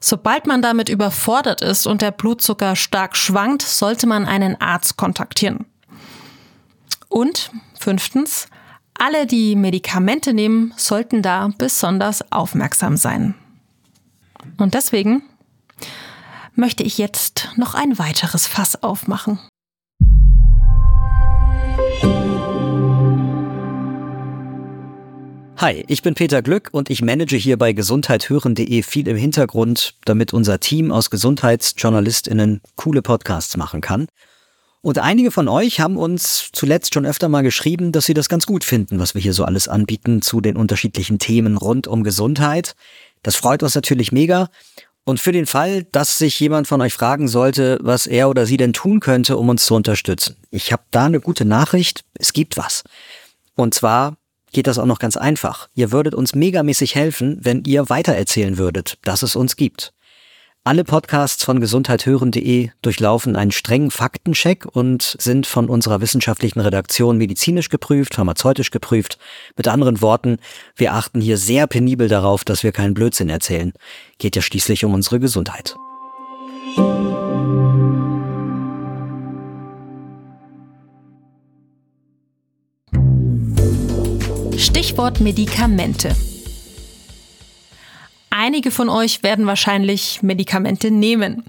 sobald 0.00 0.46
man 0.46 0.62
damit 0.62 0.88
überfordert 0.88 1.60
ist 1.60 1.86
und 1.86 2.02
der 2.02 2.10
Blutzucker 2.10 2.76
stark 2.76 3.16
schwankt, 3.16 3.62
sollte 3.62 4.06
man 4.06 4.26
einen 4.26 4.60
Arzt 4.60 4.96
kontaktieren. 4.96 5.66
Und 7.08 7.50
fünftens, 7.78 8.48
alle, 8.94 9.26
die 9.26 9.56
Medikamente 9.56 10.32
nehmen, 10.32 10.72
sollten 10.76 11.22
da 11.22 11.50
besonders 11.58 12.32
aufmerksam 12.32 12.96
sein. 12.96 13.34
Und 14.56 14.74
deswegen 14.74 15.22
möchte 16.54 16.82
ich 16.82 16.98
jetzt 16.98 17.48
noch 17.56 17.74
ein 17.74 17.98
weiteres 17.98 18.46
Fass 18.46 18.82
aufmachen. 18.82 19.38
Hi, 25.60 25.84
ich 25.88 26.00
bin 26.00 26.14
Peter 26.14 26.40
Glück 26.40 26.70
und 26.72 26.88
ich 26.88 27.02
manage 27.02 27.36
hier 27.36 27.58
bei 27.58 27.74
gesundheithören.de 27.74 28.82
viel 28.82 29.06
im 29.06 29.18
Hintergrund, 29.18 29.94
damit 30.06 30.32
unser 30.32 30.58
Team 30.58 30.90
aus 30.90 31.10
Gesundheitsjournalistinnen 31.10 32.62
coole 32.76 33.02
Podcasts 33.02 33.58
machen 33.58 33.82
kann. 33.82 34.06
Und 34.80 34.96
einige 34.96 35.30
von 35.30 35.48
euch 35.48 35.78
haben 35.78 35.98
uns 35.98 36.48
zuletzt 36.54 36.94
schon 36.94 37.04
öfter 37.04 37.28
mal 37.28 37.42
geschrieben, 37.42 37.92
dass 37.92 38.06
sie 38.06 38.14
das 38.14 38.30
ganz 38.30 38.46
gut 38.46 38.64
finden, 38.64 38.98
was 39.00 39.14
wir 39.14 39.20
hier 39.20 39.34
so 39.34 39.44
alles 39.44 39.68
anbieten 39.68 40.22
zu 40.22 40.40
den 40.40 40.56
unterschiedlichen 40.56 41.18
Themen 41.18 41.58
rund 41.58 41.86
um 41.86 42.04
Gesundheit. 42.04 42.74
Das 43.22 43.36
freut 43.36 43.62
uns 43.62 43.74
natürlich 43.74 44.12
mega. 44.12 44.48
Und 45.04 45.20
für 45.20 45.32
den 45.32 45.44
Fall, 45.44 45.84
dass 45.92 46.16
sich 46.16 46.40
jemand 46.40 46.68
von 46.68 46.80
euch 46.80 46.94
fragen 46.94 47.28
sollte, 47.28 47.78
was 47.82 48.06
er 48.06 48.30
oder 48.30 48.46
sie 48.46 48.56
denn 48.56 48.72
tun 48.72 49.00
könnte, 49.00 49.36
um 49.36 49.50
uns 49.50 49.66
zu 49.66 49.74
unterstützen. 49.74 50.36
Ich 50.50 50.72
habe 50.72 50.84
da 50.90 51.04
eine 51.04 51.20
gute 51.20 51.44
Nachricht. 51.44 52.02
Es 52.14 52.32
gibt 52.32 52.56
was. 52.56 52.82
Und 53.56 53.74
zwar 53.74 54.16
geht 54.52 54.66
das 54.66 54.78
auch 54.78 54.86
noch 54.86 54.98
ganz 54.98 55.16
einfach. 55.16 55.68
Ihr 55.74 55.92
würdet 55.92 56.14
uns 56.14 56.34
megamäßig 56.34 56.94
helfen, 56.94 57.38
wenn 57.42 57.64
ihr 57.64 57.88
weitererzählen 57.88 58.58
würdet, 58.58 58.98
dass 59.02 59.22
es 59.22 59.36
uns 59.36 59.56
gibt. 59.56 59.92
Alle 60.62 60.84
Podcasts 60.84 61.42
von 61.42 61.58
gesundheithören.de 61.58 62.68
durchlaufen 62.82 63.34
einen 63.34 63.50
strengen 63.50 63.90
Faktencheck 63.90 64.66
und 64.66 65.16
sind 65.18 65.46
von 65.46 65.70
unserer 65.70 66.02
wissenschaftlichen 66.02 66.60
Redaktion 66.60 67.16
medizinisch 67.16 67.70
geprüft, 67.70 68.14
pharmazeutisch 68.14 68.70
geprüft. 68.70 69.18
Mit 69.56 69.68
anderen 69.68 70.02
Worten, 70.02 70.36
wir 70.76 70.92
achten 70.92 71.22
hier 71.22 71.38
sehr 71.38 71.66
penibel 71.66 72.08
darauf, 72.08 72.44
dass 72.44 72.62
wir 72.62 72.72
keinen 72.72 72.92
Blödsinn 72.92 73.30
erzählen. 73.30 73.72
Geht 74.18 74.36
ja 74.36 74.42
schließlich 74.42 74.84
um 74.84 74.92
unsere 74.92 75.18
Gesundheit. 75.18 75.76
Stichwort 84.60 85.20
Medikamente. 85.20 86.14
Einige 88.28 88.70
von 88.70 88.90
euch 88.90 89.22
werden 89.22 89.46
wahrscheinlich 89.46 90.22
Medikamente 90.22 90.90
nehmen. 90.90 91.44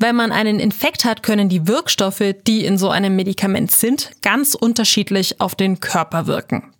Wenn 0.00 0.16
man 0.16 0.32
einen 0.32 0.58
Infekt 0.58 1.04
hat, 1.04 1.22
können 1.22 1.48
die 1.48 1.68
Wirkstoffe, 1.68 2.34
die 2.48 2.64
in 2.64 2.76
so 2.76 2.90
einem 2.90 3.14
Medikament 3.14 3.70
sind, 3.70 4.10
ganz 4.20 4.56
unterschiedlich 4.56 5.40
auf 5.40 5.54
den 5.54 5.78
Körper 5.78 6.26
wirken. 6.26 6.74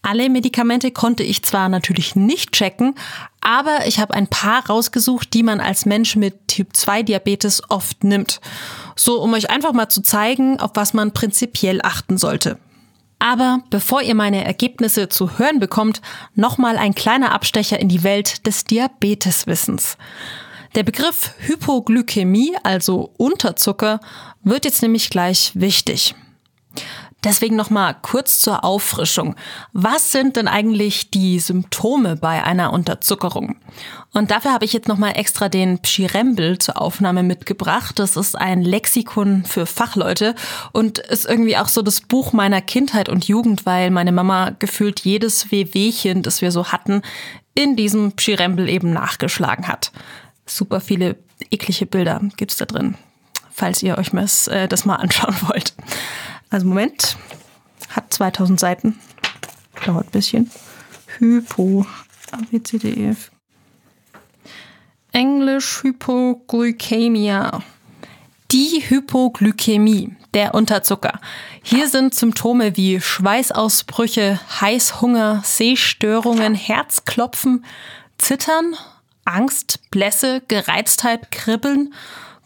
Alle 0.00 0.30
Medikamente 0.30 0.92
konnte 0.92 1.24
ich 1.24 1.42
zwar 1.42 1.68
natürlich 1.68 2.16
nicht 2.16 2.52
checken, 2.52 2.94
aber 3.42 3.86
ich 3.86 4.00
habe 4.00 4.14
ein 4.14 4.28
paar 4.28 4.66
rausgesucht, 4.66 5.34
die 5.34 5.42
man 5.42 5.60
als 5.60 5.84
Mensch 5.84 6.16
mit 6.16 6.48
Typ 6.48 6.74
2 6.74 7.02
Diabetes 7.02 7.62
oft 7.68 8.02
nimmt. 8.02 8.40
So, 8.96 9.20
um 9.20 9.34
euch 9.34 9.50
einfach 9.50 9.74
mal 9.74 9.90
zu 9.90 10.00
zeigen, 10.00 10.58
auf 10.58 10.70
was 10.72 10.94
man 10.94 11.12
prinzipiell 11.12 11.80
achten 11.82 12.16
sollte. 12.16 12.56
Aber 13.20 13.60
bevor 13.68 14.00
ihr 14.00 14.14
meine 14.14 14.44
Ergebnisse 14.44 15.08
zu 15.10 15.38
hören 15.38 15.60
bekommt, 15.60 16.00
nochmal 16.34 16.76
ein 16.76 16.94
kleiner 16.94 17.32
Abstecher 17.32 17.78
in 17.78 17.88
die 17.88 18.02
Welt 18.02 18.46
des 18.46 18.64
Diabeteswissens. 18.64 19.98
Der 20.74 20.84
Begriff 20.84 21.34
Hypoglykämie, 21.38 22.56
also 22.62 23.12
Unterzucker, 23.18 24.00
wird 24.42 24.64
jetzt 24.64 24.82
nämlich 24.82 25.10
gleich 25.10 25.52
wichtig. 25.54 26.14
Deswegen 27.22 27.54
nochmal 27.54 27.96
kurz 28.00 28.38
zur 28.40 28.64
Auffrischung. 28.64 29.36
Was 29.72 30.10
sind 30.10 30.36
denn 30.36 30.48
eigentlich 30.48 31.10
die 31.10 31.38
Symptome 31.38 32.16
bei 32.16 32.42
einer 32.42 32.72
Unterzuckerung? 32.72 33.56
Und 34.12 34.30
dafür 34.30 34.52
habe 34.52 34.64
ich 34.64 34.72
jetzt 34.72 34.88
nochmal 34.88 35.12
extra 35.16 35.48
den 35.48 35.80
Pschirembel 35.80 36.58
zur 36.58 36.80
Aufnahme 36.80 37.22
mitgebracht. 37.22 37.98
Das 37.98 38.16
ist 38.16 38.36
ein 38.36 38.62
Lexikon 38.62 39.44
für 39.44 39.66
Fachleute 39.66 40.34
und 40.72 40.98
ist 40.98 41.26
irgendwie 41.26 41.56
auch 41.58 41.68
so 41.68 41.82
das 41.82 42.00
Buch 42.00 42.32
meiner 42.32 42.62
Kindheit 42.62 43.08
und 43.08 43.28
Jugend, 43.28 43.66
weil 43.66 43.90
meine 43.90 44.12
Mama 44.12 44.50
gefühlt 44.58 45.00
jedes 45.00 45.50
Wehwehchen, 45.50 46.22
das 46.22 46.40
wir 46.40 46.50
so 46.50 46.68
hatten, 46.68 47.02
in 47.54 47.76
diesem 47.76 48.12
Pschirembel 48.12 48.68
eben 48.68 48.92
nachgeschlagen 48.92 49.68
hat. 49.68 49.92
Super 50.46 50.80
viele 50.80 51.16
eklige 51.50 51.86
Bilder 51.86 52.20
gibt's 52.36 52.56
da 52.56 52.64
drin, 52.64 52.96
falls 53.50 53.82
ihr 53.82 53.98
euch 53.98 54.12
äh, 54.48 54.66
das 54.68 54.84
mal 54.84 54.96
anschauen 54.96 55.36
wollt. 55.42 55.74
Also 56.50 56.66
Moment, 56.66 57.16
hat 57.90 58.12
2000 58.12 58.58
Seiten, 58.58 58.98
dauert 59.86 60.08
ein 60.08 60.10
bisschen. 60.10 60.50
Hypo, 61.18 61.86
A, 62.32 62.38
B, 62.50 62.60
C, 62.60 62.78
D, 62.78 62.90
E. 62.90 63.14
Englisch 65.12 65.82
Hypoglykämia. 65.84 67.62
Die 68.50 68.82
Hypoglykämie, 68.84 70.16
der 70.34 70.54
Unterzucker. 70.54 71.20
Hier 71.62 71.88
sind 71.88 72.16
Symptome 72.16 72.76
wie 72.76 73.00
Schweißausbrüche, 73.00 74.40
Heißhunger, 74.60 75.42
Sehstörungen, 75.44 76.56
Herzklopfen, 76.56 77.64
Zittern, 78.18 78.74
Angst, 79.24 79.88
Blässe, 79.92 80.42
Gereiztheit, 80.48 81.30
Kribbeln 81.30 81.94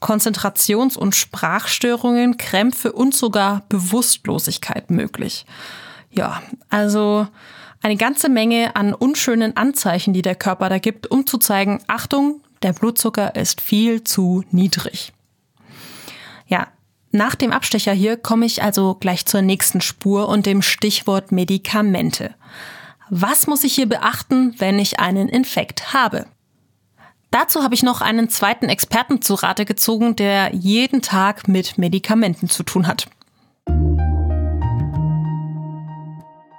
Konzentrations- 0.05 0.99
und 0.99 1.17
Sprachstörungen, 1.17 2.37
Krämpfe 2.37 2.93
und 2.93 3.15
sogar 3.15 3.63
Bewusstlosigkeit 3.71 4.91
möglich. 4.91 5.47
Ja, 6.11 6.43
also 6.69 7.27
eine 7.83 7.97
ganze 7.97 8.29
Menge 8.29 8.77
an 8.77 8.93
unschönen 8.93 9.57
Anzeichen, 9.57 10.13
die 10.13 10.21
der 10.21 10.35
Körper 10.35 10.69
da 10.69 10.79
gibt, 10.79 11.11
um 11.11 11.27
zu 11.27 11.39
zeigen, 11.39 11.83
Achtung, 11.87 12.43
der 12.63 12.75
Blutzucker 12.75 13.35
ist 13.35 13.63
viel 13.63 14.05
zu 14.05 14.45
niedrig. 14.51 15.15
Ja, 16.49 16.69
nach 17.11 17.35
dem 17.35 17.51
Abstecher 17.51 17.93
hier 17.93 18.19
komme 18.19 18.45
ich 18.45 18.63
also 18.63 18.97
gleich 18.97 19.25
zur 19.25 19.41
nächsten 19.41 19.81
Spur 19.81 20.29
und 20.29 20.45
dem 20.45 20.61
Stichwort 20.61 21.33
Medikamente. 21.33 22.35
Was 23.09 23.47
muss 23.47 23.65
ich 23.65 23.75
hier 23.75 23.89
beachten, 23.89 24.55
wenn 24.59 24.79
ich 24.79 25.01
einen 25.01 25.31
Infekt 25.31 25.95
habe? 25.95 26.27
Dazu 27.35 27.65
habe 27.65 27.75
ich 27.75 27.83
noch 27.83 28.01
einen 28.01 28.29
zweiten 28.29 28.69
Experten 28.69 29.21
zu 29.21 29.35
Rate 29.35 29.65
gezogen, 29.65 30.15
der 30.15 30.55
jeden 30.55 31.03
Tag 31.03 31.49
mit 31.49 31.79
Medikamenten 31.79 32.49
zu 32.49 32.63
tun 32.63 32.87
hat. 32.87 33.09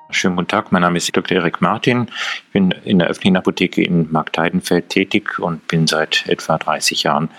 Schönen 0.09 0.35
guten 0.35 0.49
Tag, 0.49 0.73
mein 0.73 0.81
Name 0.81 0.97
ist 0.97 1.15
Dr. 1.15 1.37
Erik 1.37 1.61
Martin. 1.61 2.09
Ich 2.47 2.51
bin 2.51 2.71
in 2.83 2.99
der 2.99 3.07
öffentlichen 3.07 3.37
Apotheke 3.37 3.85
in 3.85 4.11
Marktheidenfeld 4.11 4.89
tätig 4.89 5.39
und 5.39 5.65
bin 5.69 5.87
seit 5.87 6.27
etwa 6.27 6.57
30 6.57 7.03
Jahren 7.03 7.29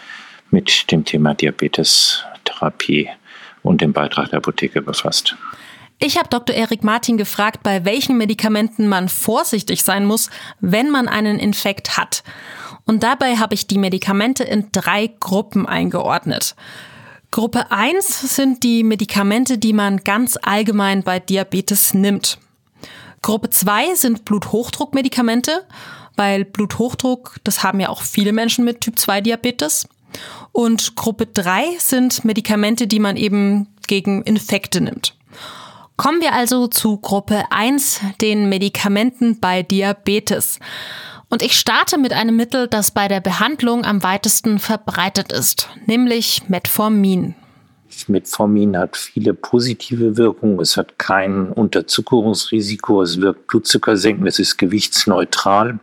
mit 0.51 0.91
dem 0.91 1.05
Thema 1.05 1.35
Diabetestherapie 1.35 3.11
und 3.63 3.83
dem 3.83 3.93
Beitrag 3.93 4.31
der 4.31 4.39
Apotheke 4.39 4.81
befasst. 4.81 5.37
Ich 5.99 6.19
habe 6.19 6.29
Dr. 6.29 6.55
Erik 6.55 6.85
Martin 6.85 7.17
gefragt, 7.17 7.63
bei 7.63 7.87
welchen 7.87 8.19
Medikamenten 8.19 8.87
man 8.87 9.09
vorsichtig 9.09 9.83
sein 9.83 10.05
muss, 10.05 10.29
wenn 10.61 10.91
man 10.91 11.09
einen 11.09 11.39
Infekt 11.39 11.97
hat. 11.97 12.23
Und 12.87 13.03
dabei 13.03 13.37
habe 13.37 13.55
ich 13.55 13.67
die 13.67 13.79
Medikamente 13.79 14.45
in 14.45 14.69
drei 14.73 15.09
Gruppen 15.21 15.67
eingeordnet. 15.67 16.55
Gruppe 17.33 17.71
1 17.71 18.37
sind 18.37 18.63
die 18.63 18.85
Medikamente, 18.85 19.59
die 19.59 19.73
man 19.73 19.99
ganz 19.99 20.39
allgemein 20.41 21.03
bei 21.03 21.19
Diabetes 21.19 21.93
nimmt. 21.93 22.39
Gruppe 23.23 23.51
2 23.51 23.97
sind 23.97 24.25
Bluthochdruckmedikamente, 24.25 25.67
weil 26.15 26.45
Bluthochdruck, 26.45 27.37
das 27.43 27.65
haben 27.65 27.81
ja 27.81 27.89
auch 27.89 28.03
viele 28.03 28.33
Menschen 28.33 28.65
mit 28.65 28.81
Typ 28.81 28.99
2 28.99 29.21
Diabetes. 29.21 29.89
Und 30.53 30.95
Gruppe 30.95 31.27
3 31.27 31.77
sind 31.79 32.25
Medikamente, 32.25 32.87
die 32.87 33.01
man 33.01 33.17
eben 33.17 33.67
gegen 33.89 34.23
Infekte 34.23 34.81
nimmt. 34.81 35.17
Kommen 35.97 36.21
wir 36.21 36.35
also 36.35 36.69
zu 36.69 36.99
Gruppe 36.99 37.45
1, 37.51 38.01
den 38.21 38.49
Medikamenten 38.49 39.41
bei 39.41 39.63
Diabetes. 39.63 40.61
Und 41.29 41.43
ich 41.43 41.59
starte 41.59 41.99
mit 41.99 42.13
einem 42.13 42.37
Mittel, 42.37 42.69
das 42.69 42.93
bei 42.93 43.09
der 43.09 43.21
Behandlung 43.21 43.85
am 43.85 44.03
weitesten 44.03 44.59
verbreitet 44.59 45.33
ist, 45.33 45.69
nämlich 45.87 46.49
Metformin. 46.49 47.35
Metformin 48.09 48.77
hat 48.77 48.97
viele 48.97 49.35
positive 49.35 50.17
Wirkungen. 50.17 50.61
Es 50.61 50.77
hat 50.77 50.99
kein 50.99 51.51
Unterzuckerungsrisiko. 51.51 53.03
Es 53.03 53.21
wirkt 53.21 53.47
Blutzucker 53.47 53.97
senken. 53.97 54.27
Es 54.27 54.39
ist 54.39 54.59
gewichtsneutral. 54.59 55.79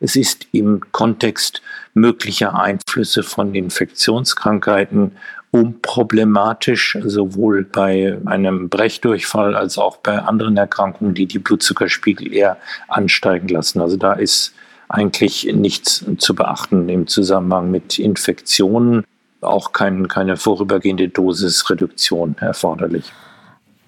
Es 0.00 0.16
ist 0.16 0.46
im 0.52 0.80
Kontext 0.92 1.62
möglicher 1.94 2.58
Einflüsse 2.58 3.22
von 3.22 3.54
Infektionskrankheiten 3.54 5.12
unproblematisch, 5.52 6.98
sowohl 7.04 7.64
bei 7.64 8.18
einem 8.24 8.68
Brechdurchfall 8.68 9.54
als 9.54 9.78
auch 9.78 9.98
bei 9.98 10.18
anderen 10.18 10.56
Erkrankungen, 10.56 11.14
die 11.14 11.26
die 11.26 11.38
Blutzuckerspiegel 11.38 12.32
eher 12.32 12.56
ansteigen 12.88 13.48
lassen. 13.48 13.80
Also 13.80 13.96
da 13.96 14.14
ist 14.14 14.52
eigentlich 14.88 15.50
nichts 15.52 16.04
zu 16.18 16.34
beachten 16.34 16.88
im 16.88 17.06
Zusammenhang 17.06 17.70
mit 17.70 17.98
Infektionen, 17.98 19.04
auch 19.40 19.72
kein, 19.72 20.08
keine 20.08 20.36
vorübergehende 20.36 21.08
Dosisreduktion 21.08 22.36
erforderlich. 22.38 23.12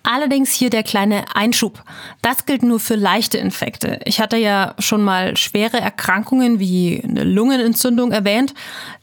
Allerdings 0.09 0.53
hier 0.53 0.71
der 0.71 0.85
kleine 0.85 1.25
Einschub. 1.35 1.83
Das 2.23 2.47
gilt 2.47 2.63
nur 2.63 2.79
für 2.79 2.95
leichte 2.95 3.39
Infekte. 3.39 3.99
Ich 4.05 4.21
hatte 4.21 4.37
ja 4.37 4.75
schon 4.79 5.03
mal 5.03 5.37
schwere 5.37 5.81
Erkrankungen 5.81 6.61
wie 6.61 7.03
eine 7.03 7.25
Lungenentzündung 7.25 8.13
erwähnt. 8.13 8.55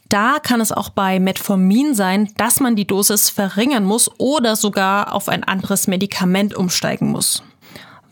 Da 0.07 0.37
kann 0.41 0.61
es 0.61 0.71
auch 0.71 0.89
bei 0.89 1.19
Metformin 1.19 1.93
sein, 1.93 2.29
dass 2.37 2.61
man 2.61 2.77
die 2.77 2.87
Dosis 2.87 3.29
verringern 3.29 3.83
muss 3.83 4.09
oder 4.17 4.55
sogar 4.55 5.13
auf 5.13 5.27
ein 5.27 5.43
anderes 5.43 5.87
Medikament 5.87 6.55
umsteigen 6.55 7.09
muss. 7.09 7.43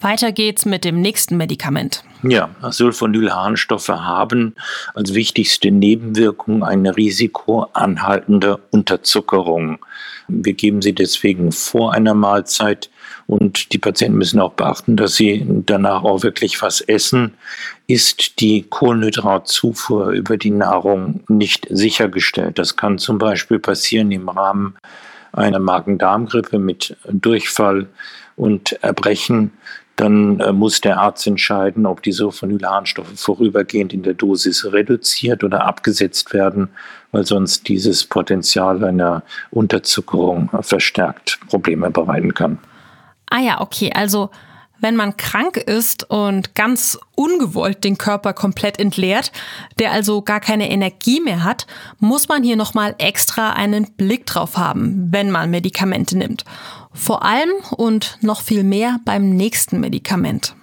Weiter 0.02 0.32
geht's 0.32 0.66
mit 0.66 0.84
dem 0.84 1.00
nächsten 1.00 1.38
Medikament. 1.38 2.04
Ja, 2.24 2.50
Sulfonylharnstoffe 2.70 3.90
haben 3.90 4.56
als 4.96 5.14
wichtigste 5.14 5.70
Nebenwirkung 5.70 6.64
eine 6.64 6.98
risikoanhaltende 6.98 8.60
Unterzuckerung. 8.72 9.80
Wir 10.28 10.54
geben 10.54 10.82
sie 10.82 10.94
deswegen 10.94 11.52
vor 11.52 11.94
einer 11.94 12.16
Mahlzeit 12.16 12.90
und 13.28 13.74
die 13.74 13.78
Patienten 13.78 14.18
müssen 14.18 14.40
auch 14.40 14.54
beachten, 14.54 14.98
dass 14.98 15.16
sie 15.16 15.46
danach 15.66 16.04
auch 16.04 16.24
wirklich 16.24 16.62
was 16.62 16.82
essen. 16.82 17.36
Ist 17.88 18.40
die 18.40 18.64
Kohlenhydratzufuhr 18.64 20.10
über 20.10 20.38
die 20.38 20.52
Nahrung 20.52 21.24
nicht 21.28 21.68
sichergestellt? 21.70 22.58
Das 22.58 22.76
kann 22.76 22.98
zum 22.98 23.18
Beispiel 23.20 23.60
passieren 23.60 24.12
im 24.12 24.30
Rahmen 24.30 24.76
einer 25.32 25.60
Magen-Darm-Grippe 25.60 26.60
mit 26.60 26.98
Durchfall 27.08 27.88
und 28.36 28.74
Erbrechen 28.84 29.52
dann 30.02 30.40
äh, 30.40 30.52
muss 30.52 30.82
der 30.82 31.00
Arzt 31.00 31.28
entscheiden, 31.28 31.86
ob 31.86 32.02
die 32.02 32.12
Sulfonylharnstoffe 32.12 33.14
vorübergehend 33.16 33.94
in 33.94 34.04
der 34.04 34.16
Dosis 34.16 34.72
reduziert 34.72 35.44
oder 35.44 35.66
abgesetzt 35.66 36.34
werden, 36.34 36.70
weil 37.12 37.26
sonst 37.26 37.68
dieses 37.68 38.04
Potenzial 38.06 38.84
einer 38.84 39.24
Unterzuckerung 39.52 40.50
verstärkt 40.62 41.40
Probleme 41.48 41.92
bereiten 41.92 42.34
kann. 42.34 42.58
Ah 43.30 43.40
ja, 43.40 43.62
okay, 43.62 43.92
also 43.94 44.32
wenn 44.82 44.96
man 44.96 45.16
krank 45.16 45.58
ist 45.58 46.10
und 46.10 46.56
ganz 46.56 47.00
ungewollt 47.16 47.84
den 47.84 48.00
Körper 48.00 48.34
komplett 48.34 48.80
entleert, 48.80 49.32
der 49.78 49.92
also 49.92 50.24
gar 50.24 50.40
keine 50.40 50.72
Energie 50.72 51.22
mehr 51.22 51.44
hat, 51.44 51.68
muss 52.00 52.28
man 52.28 52.44
hier 52.44 52.56
nochmal 52.56 52.96
extra 52.98 53.52
einen 53.52 53.94
Blick 53.94 54.26
drauf 54.26 54.58
haben, 54.58 55.10
wenn 55.12 55.30
man 55.30 55.52
Medikamente 55.52 56.18
nimmt. 56.18 56.44
Vor 56.94 57.24
allem 57.24 57.52
und 57.78 58.18
noch 58.22 58.42
viel 58.42 58.64
mehr 58.64 59.00
beim 59.06 59.30
nächsten 59.30 59.80
Medikament. 59.80 60.56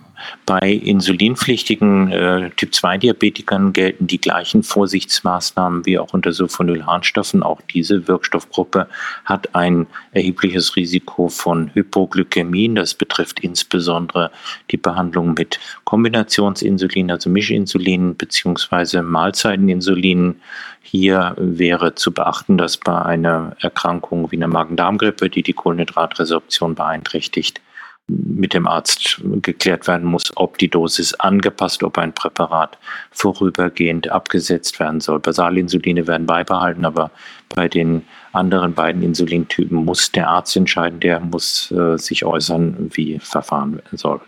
Bei 0.47 0.71
insulinpflichtigen 0.71 2.11
äh, 2.11 2.51
Typ-2-Diabetikern 2.57 3.73
gelten 3.73 4.07
die 4.07 4.21
gleichen 4.21 4.63
Vorsichtsmaßnahmen 4.63 5.87
wie 5.87 5.99
auch 5.99 6.13
unter 6.13 6.33
Sulfonylharnstoffen. 6.33 7.43
Auch 7.43 7.61
diese 7.63 8.09
Wirkstoffgruppe 8.09 8.89
hat 9.25 9.55
ein 9.55 9.87
erhebliches 10.13 10.77
Risiko 10.77 11.29
von 11.29 11.71
Hypoglykämien. 11.75 12.75
Das 12.75 12.95
betrifft 12.95 13.41
insbesondere 13.41 14.31
die 14.71 14.77
Behandlung 14.77 15.35
mit 15.35 15.61
Kombinationsinsulin, 15.85 17.11
also 17.11 17.31
Mischinsulin 17.31 18.15
bzw. 18.15 19.03
Mahlzeiteninsulin. 19.03 20.41
Hier 20.81 21.35
wäre 21.37 21.95
zu 21.95 22.13
beachten, 22.13 22.57
dass 22.57 22.79
bei 22.79 23.03
einer 23.03 23.55
Erkrankung 23.61 24.31
wie 24.31 24.37
einer 24.37 24.49
Magen-Darm-Grippe, 24.49 25.29
die 25.29 25.43
die 25.43 25.53
Kohlenhydratresorption 25.53 26.75
beeinträchtigt, 26.75 27.61
mit 28.09 28.55
dem 28.55 28.67
Arzt 28.67 29.21
geklärt 29.43 29.87
werden 29.87 30.07
muss, 30.07 30.33
ob 30.37 30.57
die 30.59 30.69
Dosis 30.69 31.15
angepasst, 31.15 31.83
ob 31.83 31.99
ein 31.99 32.15
Präparat 32.15 32.79
vorübergehend 33.11 34.11
abgesetzt 34.11 34.81
werden 34.81 35.01
soll. 35.01 35.21
Basalinsuline 35.21 36.07
werden 36.07 36.27
beibehalten, 36.27 36.87
aber 36.87 37.11
bei 37.51 37.69
den 37.69 38.05
anderen 38.33 38.73
beiden 38.75 39.03
Insulintypen 39.03 39.85
muss 39.85 40.11
der 40.11 40.29
Arzt 40.29 40.57
entscheiden, 40.57 41.01
der 41.01 41.21
muss 41.21 41.71
äh, 41.71 41.99
sich 41.99 42.25
äußern, 42.25 42.91
wie 42.95 43.19
verfahren 43.19 43.83
soll. 43.93 44.21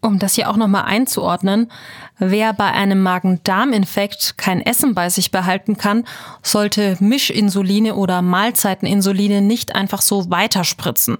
Um 0.00 0.18
das 0.18 0.34
hier 0.34 0.50
auch 0.50 0.56
nochmal 0.56 0.84
einzuordnen, 0.84 1.70
wer 2.18 2.52
bei 2.52 2.70
einem 2.70 3.02
Magen-Darm-Infekt 3.02 4.36
kein 4.36 4.60
Essen 4.60 4.94
bei 4.94 5.08
sich 5.08 5.30
behalten 5.30 5.78
kann, 5.78 6.04
sollte 6.42 6.98
Mischinsuline 7.00 7.94
oder 7.94 8.20
Mahlzeiteninsuline 8.20 9.40
nicht 9.40 9.74
einfach 9.74 10.02
so 10.02 10.30
weiterspritzen 10.30 11.16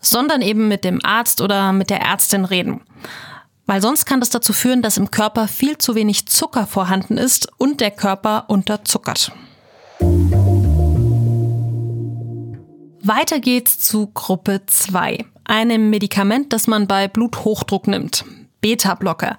sondern 0.00 0.42
eben 0.42 0.68
mit 0.68 0.84
dem 0.84 1.00
Arzt 1.04 1.40
oder 1.40 1.72
mit 1.72 1.90
der 1.90 2.00
Ärztin 2.00 2.44
reden. 2.44 2.80
Weil 3.66 3.82
sonst 3.82 4.06
kann 4.06 4.20
das 4.20 4.30
dazu 4.30 4.52
führen, 4.52 4.80
dass 4.80 4.96
im 4.96 5.10
Körper 5.10 5.46
viel 5.46 5.76
zu 5.76 5.94
wenig 5.94 6.26
Zucker 6.26 6.66
vorhanden 6.66 7.18
ist 7.18 7.48
und 7.58 7.80
der 7.80 7.90
Körper 7.90 8.44
unterzuckert. 8.48 9.32
Weiter 13.02 13.40
geht's 13.40 13.78
zu 13.78 14.08
Gruppe 14.08 14.62
2, 14.66 15.24
einem 15.44 15.90
Medikament, 15.90 16.52
das 16.52 16.66
man 16.66 16.86
bei 16.86 17.08
Bluthochdruck 17.08 17.86
nimmt. 17.86 18.24
Beta-Blocker. 18.60 19.38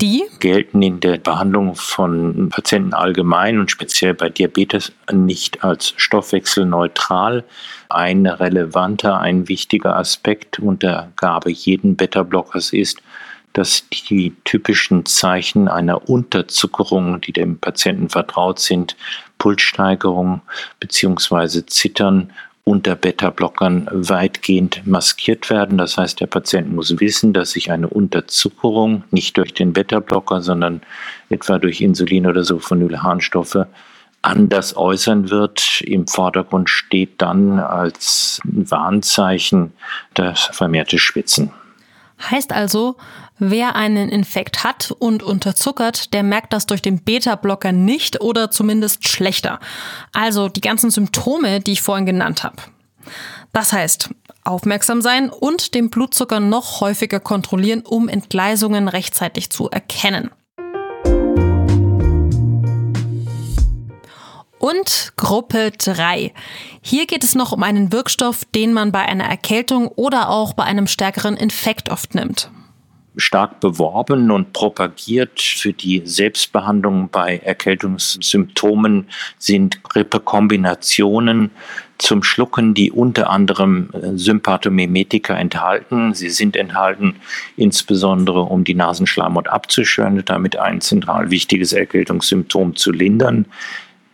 Die 0.00 0.24
gelten 0.38 0.80
in 0.80 1.00
der 1.00 1.18
Behandlung 1.18 1.74
von 1.74 2.48
Patienten 2.48 2.94
allgemein 2.94 3.58
und 3.58 3.70
speziell 3.70 4.14
bei 4.14 4.30
Diabetes 4.30 4.92
nicht 5.12 5.62
als 5.62 5.92
stoffwechselneutral. 5.96 7.44
Ein 7.90 8.26
relevanter, 8.26 9.20
ein 9.20 9.48
wichtiger 9.48 9.96
Aspekt 9.96 10.58
unter 10.58 11.12
Gabe 11.16 11.50
jeden 11.50 11.96
Beta-Blockers 11.96 12.72
ist, 12.72 13.02
dass 13.52 13.84
die 13.90 14.34
typischen 14.44 15.04
Zeichen 15.04 15.68
einer 15.68 16.08
Unterzuckerung, 16.08 17.20
die 17.20 17.32
dem 17.32 17.58
Patienten 17.58 18.08
vertraut 18.08 18.58
sind, 18.58 18.96
Pulssteigerung 19.36 20.40
bzw. 20.78 21.66
Zittern 21.66 22.32
unter 22.70 22.94
Beta-Blockern 22.94 23.88
weitgehend 23.90 24.86
maskiert 24.86 25.50
werden. 25.50 25.76
Das 25.76 25.98
heißt, 25.98 26.20
der 26.20 26.28
Patient 26.28 26.72
muss 26.72 27.00
wissen, 27.00 27.32
dass 27.32 27.50
sich 27.50 27.72
eine 27.72 27.88
Unterzuckerung 27.88 29.02
nicht 29.10 29.36
durch 29.36 29.52
den 29.52 29.72
Beta-Blocker, 29.72 30.40
sondern 30.40 30.80
etwa 31.30 31.58
durch 31.58 31.80
Insulin 31.80 32.28
oder 32.28 32.44
Sulfonylharnstoffe 32.44 33.66
anders 34.22 34.76
äußern 34.76 35.30
wird. 35.30 35.80
Im 35.80 36.06
Vordergrund 36.06 36.70
steht 36.70 37.20
dann 37.20 37.58
als 37.58 38.40
Warnzeichen 38.44 39.72
das 40.14 40.38
vermehrte 40.52 40.98
Schwitzen. 40.98 41.50
Heißt 42.30 42.52
also, 42.52 42.96
wer 43.40 43.74
einen 43.74 44.08
Infekt 44.10 44.62
hat 44.62 44.94
und 44.98 45.22
unterzuckert, 45.22 46.12
der 46.12 46.22
merkt 46.22 46.52
das 46.52 46.66
durch 46.66 46.82
den 46.82 47.02
Beta-Blocker 47.02 47.72
nicht 47.72 48.20
oder 48.20 48.50
zumindest 48.50 49.08
schlechter. 49.08 49.58
Also 50.12 50.48
die 50.48 50.60
ganzen 50.60 50.90
Symptome, 50.90 51.60
die 51.60 51.72
ich 51.72 51.82
vorhin 51.82 52.06
genannt 52.06 52.44
habe. 52.44 52.56
Das 53.52 53.72
heißt, 53.72 54.10
aufmerksam 54.44 55.02
sein 55.02 55.30
und 55.30 55.74
den 55.74 55.90
Blutzucker 55.90 56.38
noch 56.38 56.80
häufiger 56.80 57.18
kontrollieren, 57.18 57.80
um 57.80 58.08
Entgleisungen 58.08 58.86
rechtzeitig 58.86 59.50
zu 59.50 59.68
erkennen. 59.70 60.30
Und 64.58 65.14
Gruppe 65.16 65.72
3. 65.78 66.34
Hier 66.82 67.06
geht 67.06 67.24
es 67.24 67.34
noch 67.34 67.52
um 67.52 67.62
einen 67.62 67.92
Wirkstoff, 67.92 68.44
den 68.44 68.74
man 68.74 68.92
bei 68.92 69.00
einer 69.00 69.24
Erkältung 69.24 69.88
oder 69.88 70.28
auch 70.28 70.52
bei 70.52 70.64
einem 70.64 70.86
stärkeren 70.86 71.38
Infekt 71.38 71.88
oft 71.88 72.14
nimmt 72.14 72.50
stark 73.20 73.60
beworben 73.60 74.30
und 74.30 74.52
propagiert 74.52 75.40
für 75.40 75.72
die 75.72 76.02
Selbstbehandlung 76.04 77.08
bei 77.10 77.38
Erkältungssymptomen 77.38 79.06
sind 79.38 79.82
Grippekombinationen 79.84 81.50
zum 81.98 82.22
Schlucken, 82.22 82.74
die 82.74 82.90
unter 82.90 83.30
anderem 83.30 83.90
äh, 83.92 84.16
Sympathomimetika 84.16 85.34
enthalten. 85.34 86.14
Sie 86.14 86.30
sind 86.30 86.56
enthalten 86.56 87.16
insbesondere, 87.56 88.40
um 88.40 88.64
die 88.64 88.74
Nasenschleimhaut 88.74 89.48
abzuschirren 89.48 90.22
damit 90.24 90.56
ein 90.56 90.80
zentral 90.80 91.30
wichtiges 91.30 91.72
Erkältungssymptom 91.72 92.76
zu 92.76 92.90
lindern. 92.90 93.46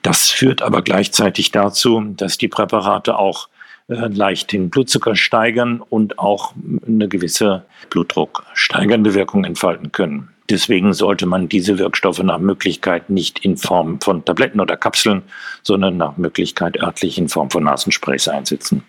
Das 0.03 0.31
führt 0.31 0.62
aber 0.62 0.83
gleichzeitig 0.83 1.53
dazu, 1.53 2.01
dass 2.16 2.38
die 2.38 2.49
Präparate 2.49 3.19
auch 3.19 3.49
leicht 3.88 4.53
den 4.53 4.70
Blutzucker 4.70 5.14
steigern 5.14 5.81
und 5.81 6.18
auch 6.18 6.55
eine 6.87 7.09
gewisse 7.09 7.64
Blutdruck 7.90 8.44
steigernde 8.55 9.14
entfalten 9.44 9.92
können. 9.92 10.31
Deswegen 10.49 10.92
sollte 10.92 11.27
man 11.27 11.49
diese 11.49 11.79
Wirkstoffe 11.79 12.22
nach 12.22 12.38
Möglichkeit 12.38 13.11
nicht 13.11 13.40
in 13.40 13.57
Form 13.57 14.01
von 14.01 14.25
Tabletten 14.25 14.61
oder 14.61 14.77
Kapseln, 14.77 15.22
sondern 15.62 15.96
nach 15.96 16.16
Möglichkeit 16.16 16.81
örtlich 16.81 17.18
in 17.18 17.29
Form 17.29 17.51
von 17.51 17.64
Nasensprays 17.64 18.29
einsetzen. 18.29 18.83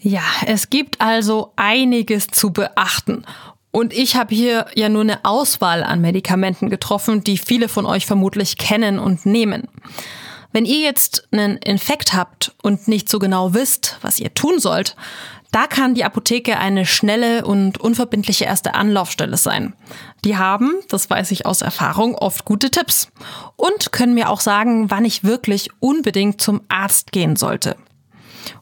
Ja, 0.00 0.22
es 0.46 0.70
gibt 0.70 1.00
also 1.00 1.52
einiges 1.56 2.26
zu 2.26 2.52
beachten. 2.52 3.24
Und 3.70 3.92
ich 3.92 4.16
habe 4.16 4.34
hier 4.34 4.66
ja 4.74 4.88
nur 4.88 5.02
eine 5.02 5.24
Auswahl 5.24 5.82
an 5.82 6.00
Medikamenten 6.00 6.70
getroffen, 6.70 7.24
die 7.24 7.38
viele 7.38 7.68
von 7.68 7.86
euch 7.86 8.06
vermutlich 8.06 8.58
kennen 8.58 8.98
und 8.98 9.26
nehmen. 9.26 9.68
Wenn 10.54 10.66
ihr 10.66 10.78
jetzt 10.78 11.26
einen 11.32 11.56
Infekt 11.56 12.12
habt 12.12 12.54
und 12.62 12.86
nicht 12.86 13.08
so 13.08 13.18
genau 13.18 13.54
wisst, 13.54 13.98
was 14.02 14.20
ihr 14.20 14.34
tun 14.34 14.60
sollt, 14.60 14.94
da 15.50 15.66
kann 15.66 15.96
die 15.96 16.04
Apotheke 16.04 16.58
eine 16.58 16.86
schnelle 16.86 17.44
und 17.44 17.78
unverbindliche 17.78 18.44
erste 18.44 18.76
Anlaufstelle 18.76 19.36
sein. 19.36 19.74
Die 20.24 20.36
haben, 20.36 20.74
das 20.88 21.10
weiß 21.10 21.32
ich 21.32 21.44
aus 21.44 21.60
Erfahrung, 21.60 22.14
oft 22.14 22.44
gute 22.44 22.70
Tipps 22.70 23.08
und 23.56 23.90
können 23.90 24.14
mir 24.14 24.30
auch 24.30 24.40
sagen, 24.40 24.92
wann 24.92 25.04
ich 25.04 25.24
wirklich 25.24 25.70
unbedingt 25.80 26.40
zum 26.40 26.60
Arzt 26.68 27.10
gehen 27.10 27.34
sollte. 27.34 27.74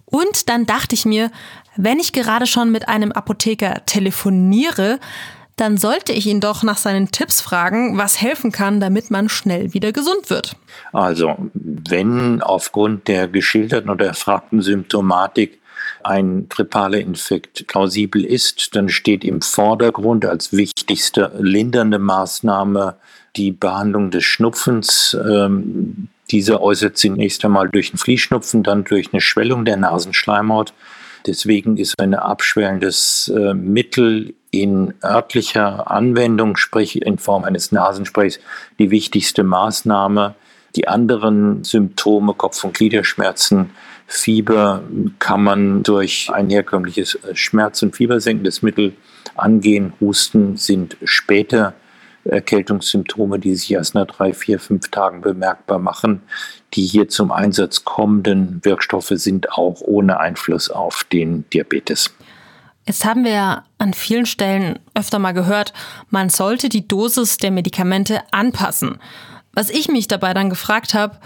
Und 0.06 0.48
dann 0.48 0.64
dachte 0.64 0.94
ich 0.94 1.04
mir, 1.04 1.30
wenn 1.76 1.98
ich 1.98 2.14
gerade 2.14 2.46
schon 2.46 2.72
mit 2.72 2.88
einem 2.88 3.12
Apotheker 3.12 3.84
telefoniere, 3.84 4.98
dann 5.56 5.76
sollte 5.76 6.12
ich 6.12 6.26
ihn 6.26 6.40
doch 6.40 6.62
nach 6.62 6.78
seinen 6.78 7.10
Tipps 7.10 7.40
fragen, 7.40 7.98
was 7.98 8.20
helfen 8.20 8.52
kann, 8.52 8.80
damit 8.80 9.10
man 9.10 9.28
schnell 9.28 9.74
wieder 9.74 9.92
gesund 9.92 10.30
wird. 10.30 10.56
Also, 10.92 11.36
wenn 11.54 12.42
aufgrund 12.42 13.08
der 13.08 13.28
geschilderten 13.28 13.90
oder 13.90 14.06
erfragten 14.06 14.62
Symptomatik 14.62 15.60
ein 16.04 16.48
grippaler 16.48 16.98
Infekt 16.98 17.66
plausibel 17.66 18.24
ist, 18.24 18.74
dann 18.74 18.88
steht 18.88 19.24
im 19.24 19.40
Vordergrund 19.40 20.24
als 20.24 20.52
wichtigste 20.52 21.32
lindernde 21.38 21.98
Maßnahme 21.98 22.96
die 23.36 23.52
Behandlung 23.52 24.10
des 24.10 24.24
Schnupfens. 24.24 25.16
Ähm, 25.28 26.08
dieser 26.30 26.60
äußert 26.60 26.96
zunächst 26.96 27.44
einmal 27.44 27.68
durch 27.68 27.90
einen 27.90 27.98
Fließschnupfen, 27.98 28.62
dann 28.62 28.84
durch 28.84 29.12
eine 29.12 29.20
Schwellung 29.20 29.64
der 29.64 29.76
Nasenschleimhaut. 29.76 30.72
Deswegen 31.26 31.76
ist 31.76 32.00
ein 32.00 32.14
abschwellendes 32.14 33.32
äh, 33.34 33.54
Mittel 33.54 34.34
in 34.52 34.94
örtlicher 35.02 35.90
Anwendung, 35.90 36.56
sprich 36.56 37.02
in 37.02 37.18
Form 37.18 37.42
eines 37.42 37.72
Nasensprays, 37.72 38.38
die 38.78 38.92
wichtigste 38.92 39.42
Maßnahme. 39.42 40.36
Die 40.76 40.88
anderen 40.88 41.64
Symptome, 41.64 42.32
Kopf- 42.32 42.64
und 42.64 42.74
Gliederschmerzen, 42.74 43.70
Fieber 44.06 44.82
kann 45.18 45.42
man 45.42 45.82
durch 45.82 46.30
ein 46.32 46.50
herkömmliches 46.50 47.14
äh, 47.16 47.34
Schmerz- 47.34 47.82
und 47.82 47.96
Fiebersenkendes 47.96 48.62
Mittel 48.62 48.94
angehen. 49.34 49.94
Husten 50.00 50.56
sind 50.56 50.96
später 51.04 51.74
Erkältungssymptome, 52.24 53.38
die 53.38 53.54
sich 53.54 53.72
erst 53.72 53.94
nach 53.94 54.06
drei, 54.06 54.32
vier, 54.32 54.60
fünf 54.60 54.90
Tagen 54.90 55.22
bemerkbar 55.22 55.78
machen. 55.78 56.22
Die 56.74 56.84
hier 56.84 57.08
zum 57.08 57.32
Einsatz 57.32 57.84
kommenden 57.84 58.60
Wirkstoffe 58.62 59.12
sind 59.14 59.52
auch 59.52 59.80
ohne 59.80 60.20
Einfluss 60.20 60.70
auf 60.70 61.04
den 61.04 61.48
Diabetes. 61.50 62.14
Jetzt 62.86 63.04
haben 63.04 63.24
wir 63.24 63.32
ja 63.32 63.64
an 63.78 63.94
vielen 63.94 64.26
Stellen 64.26 64.78
öfter 64.94 65.18
mal 65.18 65.32
gehört, 65.32 65.72
man 66.10 66.28
sollte 66.30 66.68
die 66.68 66.88
Dosis 66.88 67.36
der 67.36 67.50
Medikamente 67.50 68.20
anpassen. 68.32 68.98
Was 69.52 69.70
ich 69.70 69.88
mich 69.88 70.08
dabei 70.08 70.34
dann 70.34 70.50
gefragt 70.50 70.94
habe, 70.94 71.18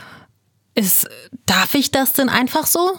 ist, 0.75 1.09
darf 1.47 1.75
ich 1.75 1.91
das 1.91 2.13
denn 2.13 2.29
einfach 2.29 2.67
so? 2.67 2.93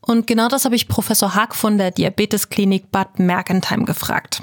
Und 0.00 0.26
genau 0.26 0.48
das 0.48 0.64
habe 0.64 0.74
ich 0.74 0.88
Professor 0.88 1.34
Haag 1.34 1.54
von 1.54 1.76
der 1.76 1.90
Diabetesklinik 1.90 2.90
Bad 2.90 3.18
Mergentheim 3.18 3.84
gefragt. 3.84 4.42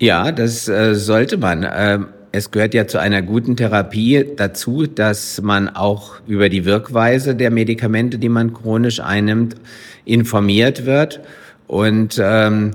Ja, 0.00 0.32
das 0.32 0.66
äh, 0.66 0.94
sollte 0.96 1.36
man. 1.36 1.64
Ähm, 1.72 2.08
es 2.32 2.50
gehört 2.50 2.74
ja 2.74 2.86
zu 2.86 2.98
einer 2.98 3.22
guten 3.22 3.56
Therapie 3.56 4.24
dazu, 4.36 4.86
dass 4.86 5.40
man 5.42 5.68
auch 5.68 6.14
über 6.26 6.48
die 6.48 6.64
Wirkweise 6.64 7.34
der 7.34 7.50
Medikamente, 7.50 8.18
die 8.18 8.28
man 8.28 8.54
chronisch 8.54 9.00
einnimmt, 9.00 9.56
informiert 10.04 10.86
wird. 10.86 11.20
Und 11.70 12.20
ähm, 12.20 12.72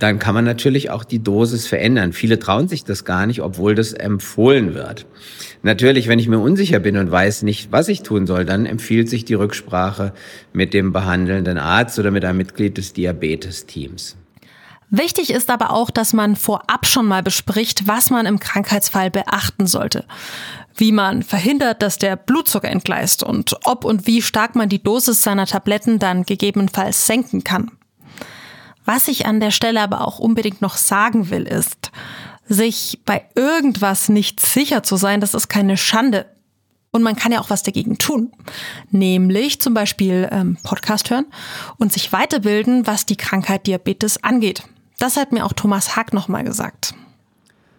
dann 0.00 0.18
kann 0.18 0.34
man 0.34 0.44
natürlich 0.44 0.90
auch 0.90 1.04
die 1.04 1.22
Dosis 1.22 1.68
verändern. 1.68 2.12
Viele 2.12 2.40
trauen 2.40 2.66
sich 2.66 2.82
das 2.82 3.04
gar 3.04 3.24
nicht, 3.24 3.40
obwohl 3.40 3.76
das 3.76 3.92
empfohlen 3.92 4.74
wird. 4.74 5.06
Natürlich, 5.62 6.08
wenn 6.08 6.18
ich 6.18 6.26
mir 6.26 6.40
unsicher 6.40 6.80
bin 6.80 6.96
und 6.96 7.08
weiß 7.08 7.44
nicht, 7.44 7.70
was 7.70 7.86
ich 7.86 8.02
tun 8.02 8.26
soll, 8.26 8.44
dann 8.44 8.66
empfiehlt 8.66 9.08
sich 9.08 9.24
die 9.24 9.34
Rücksprache 9.34 10.12
mit 10.52 10.74
dem 10.74 10.92
behandelnden 10.92 11.56
Arzt 11.56 12.00
oder 12.00 12.10
mit 12.10 12.24
einem 12.24 12.38
Mitglied 12.38 12.76
des 12.78 12.92
Diabetesteams. 12.94 14.16
Wichtig 14.90 15.30
ist 15.30 15.48
aber 15.48 15.70
auch, 15.70 15.90
dass 15.90 16.12
man 16.12 16.34
vorab 16.34 16.84
schon 16.84 17.06
mal 17.06 17.22
bespricht, 17.22 17.86
was 17.86 18.10
man 18.10 18.26
im 18.26 18.40
Krankheitsfall 18.40 19.12
beachten 19.12 19.68
sollte. 19.68 20.04
Wie 20.74 20.90
man 20.90 21.22
verhindert, 21.22 21.80
dass 21.80 21.98
der 21.98 22.16
Blutzucker 22.16 22.68
entgleist 22.68 23.22
und 23.22 23.54
ob 23.62 23.84
und 23.84 24.08
wie 24.08 24.20
stark 24.20 24.56
man 24.56 24.68
die 24.68 24.82
Dosis 24.82 25.22
seiner 25.22 25.46
Tabletten 25.46 26.00
dann 26.00 26.24
gegebenenfalls 26.24 27.06
senken 27.06 27.44
kann. 27.44 27.70
Was 28.86 29.08
ich 29.08 29.26
an 29.26 29.40
der 29.40 29.50
Stelle 29.50 29.82
aber 29.82 30.00
auch 30.06 30.18
unbedingt 30.18 30.62
noch 30.62 30.76
sagen 30.76 31.28
will, 31.28 31.42
ist, 31.42 31.90
sich 32.48 33.00
bei 33.04 33.24
irgendwas 33.34 34.08
nicht 34.08 34.40
sicher 34.40 34.82
zu 34.82 34.96
sein, 34.96 35.20
das 35.20 35.34
ist 35.34 35.48
keine 35.48 35.76
Schande. 35.76 36.26
Und 36.92 37.02
man 37.02 37.16
kann 37.16 37.32
ja 37.32 37.40
auch 37.40 37.50
was 37.50 37.62
dagegen 37.62 37.98
tun. 37.98 38.32
Nämlich 38.90 39.60
zum 39.60 39.74
Beispiel 39.74 40.28
ähm, 40.30 40.56
Podcast 40.62 41.10
hören 41.10 41.26
und 41.76 41.92
sich 41.92 42.12
weiterbilden, 42.12 42.86
was 42.86 43.04
die 43.04 43.16
Krankheit 43.16 43.66
Diabetes 43.66 44.22
angeht. 44.22 44.62
Das 44.98 45.16
hat 45.16 45.32
mir 45.32 45.44
auch 45.44 45.52
Thomas 45.52 45.96
Hack 45.96 46.14
nochmal 46.14 46.44
gesagt. 46.44 46.94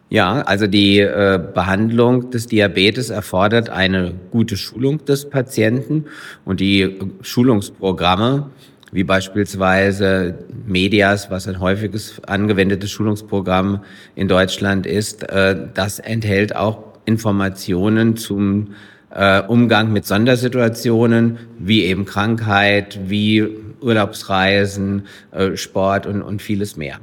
Ja, 0.10 0.42
also 0.42 0.68
die 0.68 1.00
äh, 1.00 1.40
Behandlung 1.54 2.30
des 2.32 2.48
Diabetes 2.48 3.10
erfordert 3.10 3.70
eine 3.70 4.14
gute 4.32 4.56
Schulung 4.56 5.04
des 5.06 5.30
Patienten 5.30 6.06
und 6.46 6.60
die 6.60 7.00
Schulungsprogramme 7.22 8.50
wie 8.92 9.04
beispielsweise 9.04 10.46
Medias, 10.66 11.30
was 11.30 11.48
ein 11.48 11.60
häufiges 11.60 12.22
angewendetes 12.26 12.92
Schulungsprogramm 12.92 13.84
in 14.16 14.28
Deutschland 14.28 14.86
ist, 14.86 15.24
äh, 15.24 15.68
das 15.74 16.00
enthält 16.00 16.56
auch 16.56 16.84
Informationen 17.06 18.18
zum 18.18 18.76
äh, 19.10 19.42
Umgang 19.42 19.92
mit 19.92 20.06
Sondersituationen, 20.06 21.38
wie 21.58 21.84
eben 21.84 22.06
Krankheit, 22.06 23.00
wie 23.06 23.48
Urlaubsreisen, 23.82 25.08
äh, 25.32 25.56
Sport 25.56 26.06
und, 26.06 26.22
und 26.22 26.42
vieles 26.42 26.76
mehr. 26.78 27.00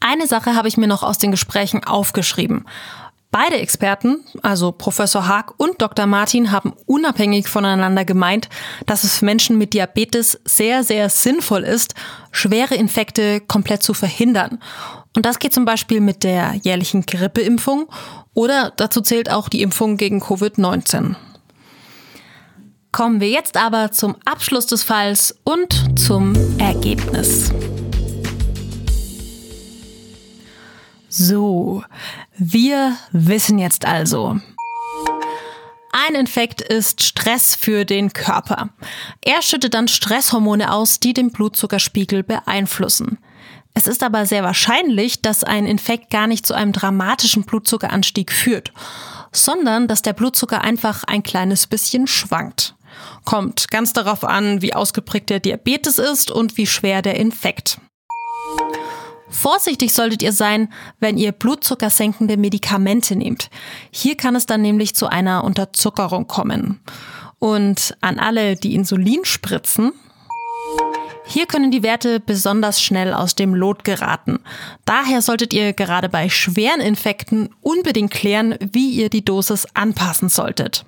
Eine 0.00 0.26
Sache 0.26 0.54
habe 0.54 0.68
ich 0.68 0.76
mir 0.76 0.86
noch 0.86 1.02
aus 1.02 1.18
den 1.18 1.30
Gesprächen 1.30 1.84
aufgeschrieben. 1.84 2.64
Beide 3.30 3.58
Experten, 3.58 4.24
also 4.42 4.72
Professor 4.72 5.28
Haag 5.28 5.52
und 5.58 5.82
Dr. 5.82 6.06
Martin, 6.06 6.50
haben 6.50 6.72
unabhängig 6.86 7.46
voneinander 7.46 8.06
gemeint, 8.06 8.48
dass 8.86 9.04
es 9.04 9.18
für 9.18 9.26
Menschen 9.26 9.58
mit 9.58 9.74
Diabetes 9.74 10.40
sehr, 10.46 10.82
sehr 10.82 11.10
sinnvoll 11.10 11.64
ist, 11.64 11.94
schwere 12.30 12.74
Infekte 12.74 13.40
komplett 13.42 13.82
zu 13.82 13.92
verhindern. 13.92 14.58
Und 15.14 15.26
das 15.26 15.38
geht 15.38 15.52
zum 15.52 15.66
Beispiel 15.66 16.00
mit 16.00 16.24
der 16.24 16.54
jährlichen 16.54 17.04
Grippeimpfung 17.04 17.88
oder 18.32 18.72
dazu 18.76 19.02
zählt 19.02 19.30
auch 19.30 19.50
die 19.50 19.60
Impfung 19.60 19.98
gegen 19.98 20.22
Covid-19. 20.22 21.14
Kommen 22.92 23.20
wir 23.20 23.28
jetzt 23.28 23.58
aber 23.58 23.92
zum 23.92 24.16
Abschluss 24.24 24.66
des 24.66 24.84
Falls 24.84 25.38
und 25.44 25.98
zum 25.98 26.34
Ergebnis. 26.58 27.50
So, 31.20 31.82
wir 32.36 32.96
wissen 33.10 33.58
jetzt 33.58 33.84
also. 33.84 34.38
Ein 35.90 36.14
Infekt 36.14 36.60
ist 36.60 37.02
Stress 37.02 37.56
für 37.56 37.84
den 37.84 38.12
Körper. 38.12 38.68
Er 39.20 39.42
schüttet 39.42 39.74
dann 39.74 39.88
Stresshormone 39.88 40.72
aus, 40.72 41.00
die 41.00 41.14
den 41.14 41.32
Blutzuckerspiegel 41.32 42.22
beeinflussen. 42.22 43.18
Es 43.74 43.88
ist 43.88 44.04
aber 44.04 44.26
sehr 44.26 44.44
wahrscheinlich, 44.44 45.20
dass 45.20 45.42
ein 45.42 45.66
Infekt 45.66 46.10
gar 46.10 46.28
nicht 46.28 46.46
zu 46.46 46.54
einem 46.54 46.70
dramatischen 46.70 47.42
Blutzuckeranstieg 47.42 48.30
führt, 48.30 48.72
sondern 49.32 49.88
dass 49.88 50.02
der 50.02 50.12
Blutzucker 50.12 50.60
einfach 50.60 51.02
ein 51.02 51.24
kleines 51.24 51.66
bisschen 51.66 52.06
schwankt. 52.06 52.76
Kommt 53.24 53.72
ganz 53.72 53.92
darauf 53.92 54.22
an, 54.22 54.62
wie 54.62 54.72
ausgeprägt 54.72 55.30
der 55.30 55.40
Diabetes 55.40 55.98
ist 55.98 56.30
und 56.30 56.56
wie 56.56 56.68
schwer 56.68 57.02
der 57.02 57.16
Infekt. 57.16 57.80
Vorsichtig 59.30 59.92
solltet 59.92 60.22
ihr 60.22 60.32
sein, 60.32 60.72
wenn 61.00 61.18
ihr 61.18 61.32
blutzuckersenkende 61.32 62.36
Medikamente 62.36 63.16
nehmt. 63.16 63.50
Hier 63.90 64.16
kann 64.16 64.36
es 64.36 64.46
dann 64.46 64.62
nämlich 64.62 64.94
zu 64.94 65.06
einer 65.06 65.44
Unterzuckerung 65.44 66.26
kommen. 66.26 66.80
Und 67.38 67.96
an 68.00 68.18
alle, 68.18 68.56
die 68.56 68.74
Insulin 68.74 69.24
spritzen, 69.24 69.92
hier 71.30 71.44
können 71.44 71.70
die 71.70 71.82
Werte 71.82 72.20
besonders 72.20 72.80
schnell 72.80 73.12
aus 73.12 73.34
dem 73.34 73.54
Lot 73.54 73.84
geraten. 73.84 74.40
Daher 74.86 75.20
solltet 75.20 75.52
ihr 75.52 75.74
gerade 75.74 76.08
bei 76.08 76.30
schweren 76.30 76.80
Infekten 76.80 77.50
unbedingt 77.60 78.10
klären, 78.10 78.56
wie 78.60 78.90
ihr 78.92 79.10
die 79.10 79.24
Dosis 79.24 79.66
anpassen 79.74 80.30
solltet. 80.30 80.86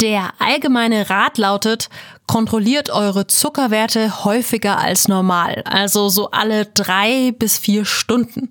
Der 0.00 0.34
allgemeine 0.38 1.08
Rat 1.08 1.38
lautet, 1.38 1.88
kontrolliert 2.26 2.90
eure 2.90 3.26
Zuckerwerte 3.26 4.24
häufiger 4.24 4.78
als 4.78 5.08
normal, 5.08 5.62
also 5.64 6.08
so 6.10 6.30
alle 6.30 6.66
drei 6.66 7.32
bis 7.32 7.56
vier 7.56 7.84
Stunden. 7.84 8.50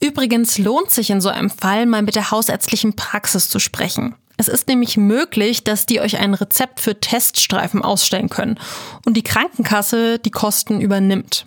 Übrigens 0.00 0.58
lohnt 0.58 0.90
sich 0.90 1.10
in 1.10 1.20
so 1.20 1.28
einem 1.28 1.50
Fall 1.50 1.86
mal 1.86 2.02
mit 2.02 2.14
der 2.14 2.30
hausärztlichen 2.30 2.94
Praxis 2.94 3.48
zu 3.48 3.58
sprechen. 3.58 4.14
Es 4.36 4.48
ist 4.48 4.68
nämlich 4.68 4.96
möglich, 4.96 5.64
dass 5.64 5.86
die 5.86 6.00
euch 6.00 6.18
ein 6.18 6.34
Rezept 6.34 6.80
für 6.80 7.00
Teststreifen 7.00 7.82
ausstellen 7.82 8.28
können 8.28 8.58
und 9.06 9.16
die 9.16 9.22
Krankenkasse 9.22 10.18
die 10.18 10.30
Kosten 10.30 10.80
übernimmt. 10.80 11.46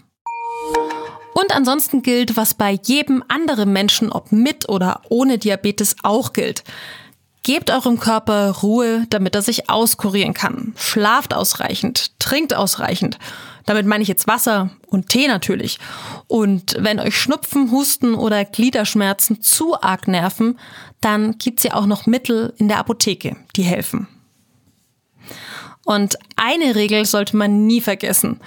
Und 1.33 1.55
ansonsten 1.55 2.01
gilt, 2.01 2.35
was 2.35 2.55
bei 2.55 2.79
jedem 2.83 3.23
anderen 3.27 3.71
Menschen, 3.71 4.11
ob 4.11 4.31
mit 4.31 4.67
oder 4.69 5.01
ohne 5.09 5.37
Diabetes, 5.37 5.95
auch 6.01 6.33
gilt. 6.33 6.63
Gebt 7.47 7.71
eurem 7.71 7.97
Körper 7.97 8.51
Ruhe, 8.61 9.05
damit 9.09 9.33
er 9.33 9.41
sich 9.41 9.69
auskurieren 9.69 10.33
kann. 10.33 10.73
Schlaft 10.75 11.33
ausreichend, 11.33 12.19
trinkt 12.19 12.53
ausreichend. 12.53 13.19
Damit 13.65 13.85
meine 13.85 14.01
ich 14.01 14.09
jetzt 14.09 14.27
Wasser 14.27 14.71
und 14.87 15.07
Tee 15.07 15.29
natürlich. 15.29 15.79
Und 16.27 16.75
wenn 16.77 16.99
euch 16.99 17.17
Schnupfen, 17.17 17.71
Husten 17.71 18.15
oder 18.15 18.43
Gliederschmerzen 18.43 19.41
zu 19.41 19.81
arg 19.81 20.09
nerven, 20.09 20.59
dann 20.99 21.37
gibt's 21.37 21.63
ja 21.63 21.75
auch 21.75 21.85
noch 21.85 22.05
Mittel 22.05 22.53
in 22.57 22.67
der 22.67 22.79
Apotheke, 22.79 23.37
die 23.55 23.63
helfen. 23.63 24.09
Und 25.85 26.17
eine 26.35 26.75
Regel 26.75 27.05
sollte 27.05 27.37
man 27.37 27.65
nie 27.65 27.79
vergessen. 27.79 28.41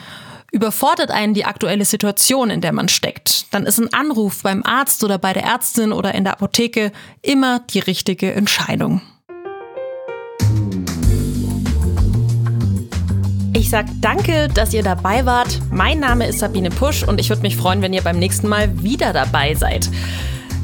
Überfordert 0.53 1.13
einen 1.13 1.33
die 1.33 1.45
aktuelle 1.45 1.85
Situation, 1.85 2.51
in 2.51 2.61
der 2.61 2.73
man 2.73 2.89
steckt, 2.89 3.47
dann 3.55 3.67
ist 3.67 3.79
ein 3.79 3.93
Anruf 3.93 4.43
beim 4.43 4.65
Arzt 4.65 5.05
oder 5.05 5.17
bei 5.17 5.33
der 5.33 5.45
Ärztin 5.45 5.93
oder 5.93 6.15
in 6.15 6.25
der 6.25 6.33
Apotheke 6.33 6.91
immer 7.23 7.61
die 7.71 7.79
richtige 7.79 8.33
Entscheidung. 8.33 9.01
Ich 13.53 13.71
sage 13.71 13.91
danke, 14.01 14.49
dass 14.49 14.75
ihr 14.75 14.83
dabei 14.83 15.25
wart. 15.25 15.61
Mein 15.71 16.01
Name 16.01 16.27
ist 16.27 16.41
Sabine 16.41 16.71
Pusch 16.71 17.05
und 17.05 17.21
ich 17.21 17.29
würde 17.29 17.43
mich 17.43 17.57
freuen, 17.57 17.83
wenn 17.83 17.93
ihr 17.93 18.03
beim 18.03 18.19
nächsten 18.19 18.49
Mal 18.49 18.83
wieder 18.83 19.13
dabei 19.13 19.55
seid. 19.55 19.89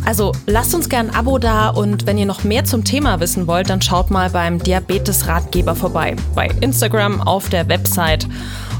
Also 0.05 0.33
lasst 0.46 0.75
uns 0.75 0.88
gern 0.88 1.11
ein 1.11 1.14
Abo 1.14 1.38
da 1.38 1.68
und 1.68 2.07
wenn 2.07 2.18
ihr 2.18 2.27
noch 2.27 2.42
mehr 2.42 2.64
zum 2.64 2.85
Thema 2.85 3.20
wissen 3.20 3.46
wollt, 3.46 3.70
dann 3.70 3.83
schaut 3.83 4.11
mal 4.11 4.31
beim 4.31 4.59
Diabetes-Ratgeber 4.61 5.77
vorbei. 5.77 6.16
Bei 6.35 6.49
Instagram, 6.61 7.20
auf 7.20 7.49
der 7.49 7.68
Website 7.68 8.27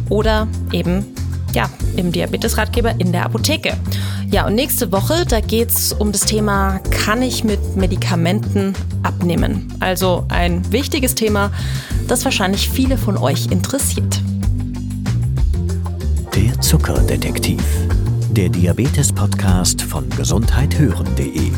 oder 0.09 0.49
eben 0.73 1.05
ja, 1.55 1.71
im 1.97 2.13
Diabetes-Ratgeber 2.13 2.95
in 2.99 3.13
der 3.13 3.25
Apotheke. 3.25 3.77
Ja, 4.31 4.47
und 4.47 4.55
nächste 4.55 4.91
Woche, 4.93 5.25
da 5.27 5.41
geht 5.41 5.71
es 5.71 5.93
um 5.93 6.13
das 6.13 6.23
Thema, 6.23 6.81
kann 6.91 7.23
ich 7.23 7.45
mit 7.45 7.77
Medikamenten 7.77 8.75
abnehmen? 9.03 9.73
Also 9.81 10.25
ein 10.29 10.71
wichtiges 10.73 11.15
Thema, 11.15 11.51
das 12.09 12.25
wahrscheinlich 12.25 12.69
viele 12.69 12.99
von 12.99 13.17
euch 13.17 13.47
interessiert. 13.51 14.21
Der 16.35 16.61
Zuckerdetektiv 16.61 17.63
der 18.37 18.51
Diabetes-Podcast 18.51 19.81
von 19.81 20.11
gesundheithören.de 20.11 21.53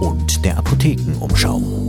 und 0.00 0.42
der 0.42 0.56
Apothekenumschau. 0.56 1.81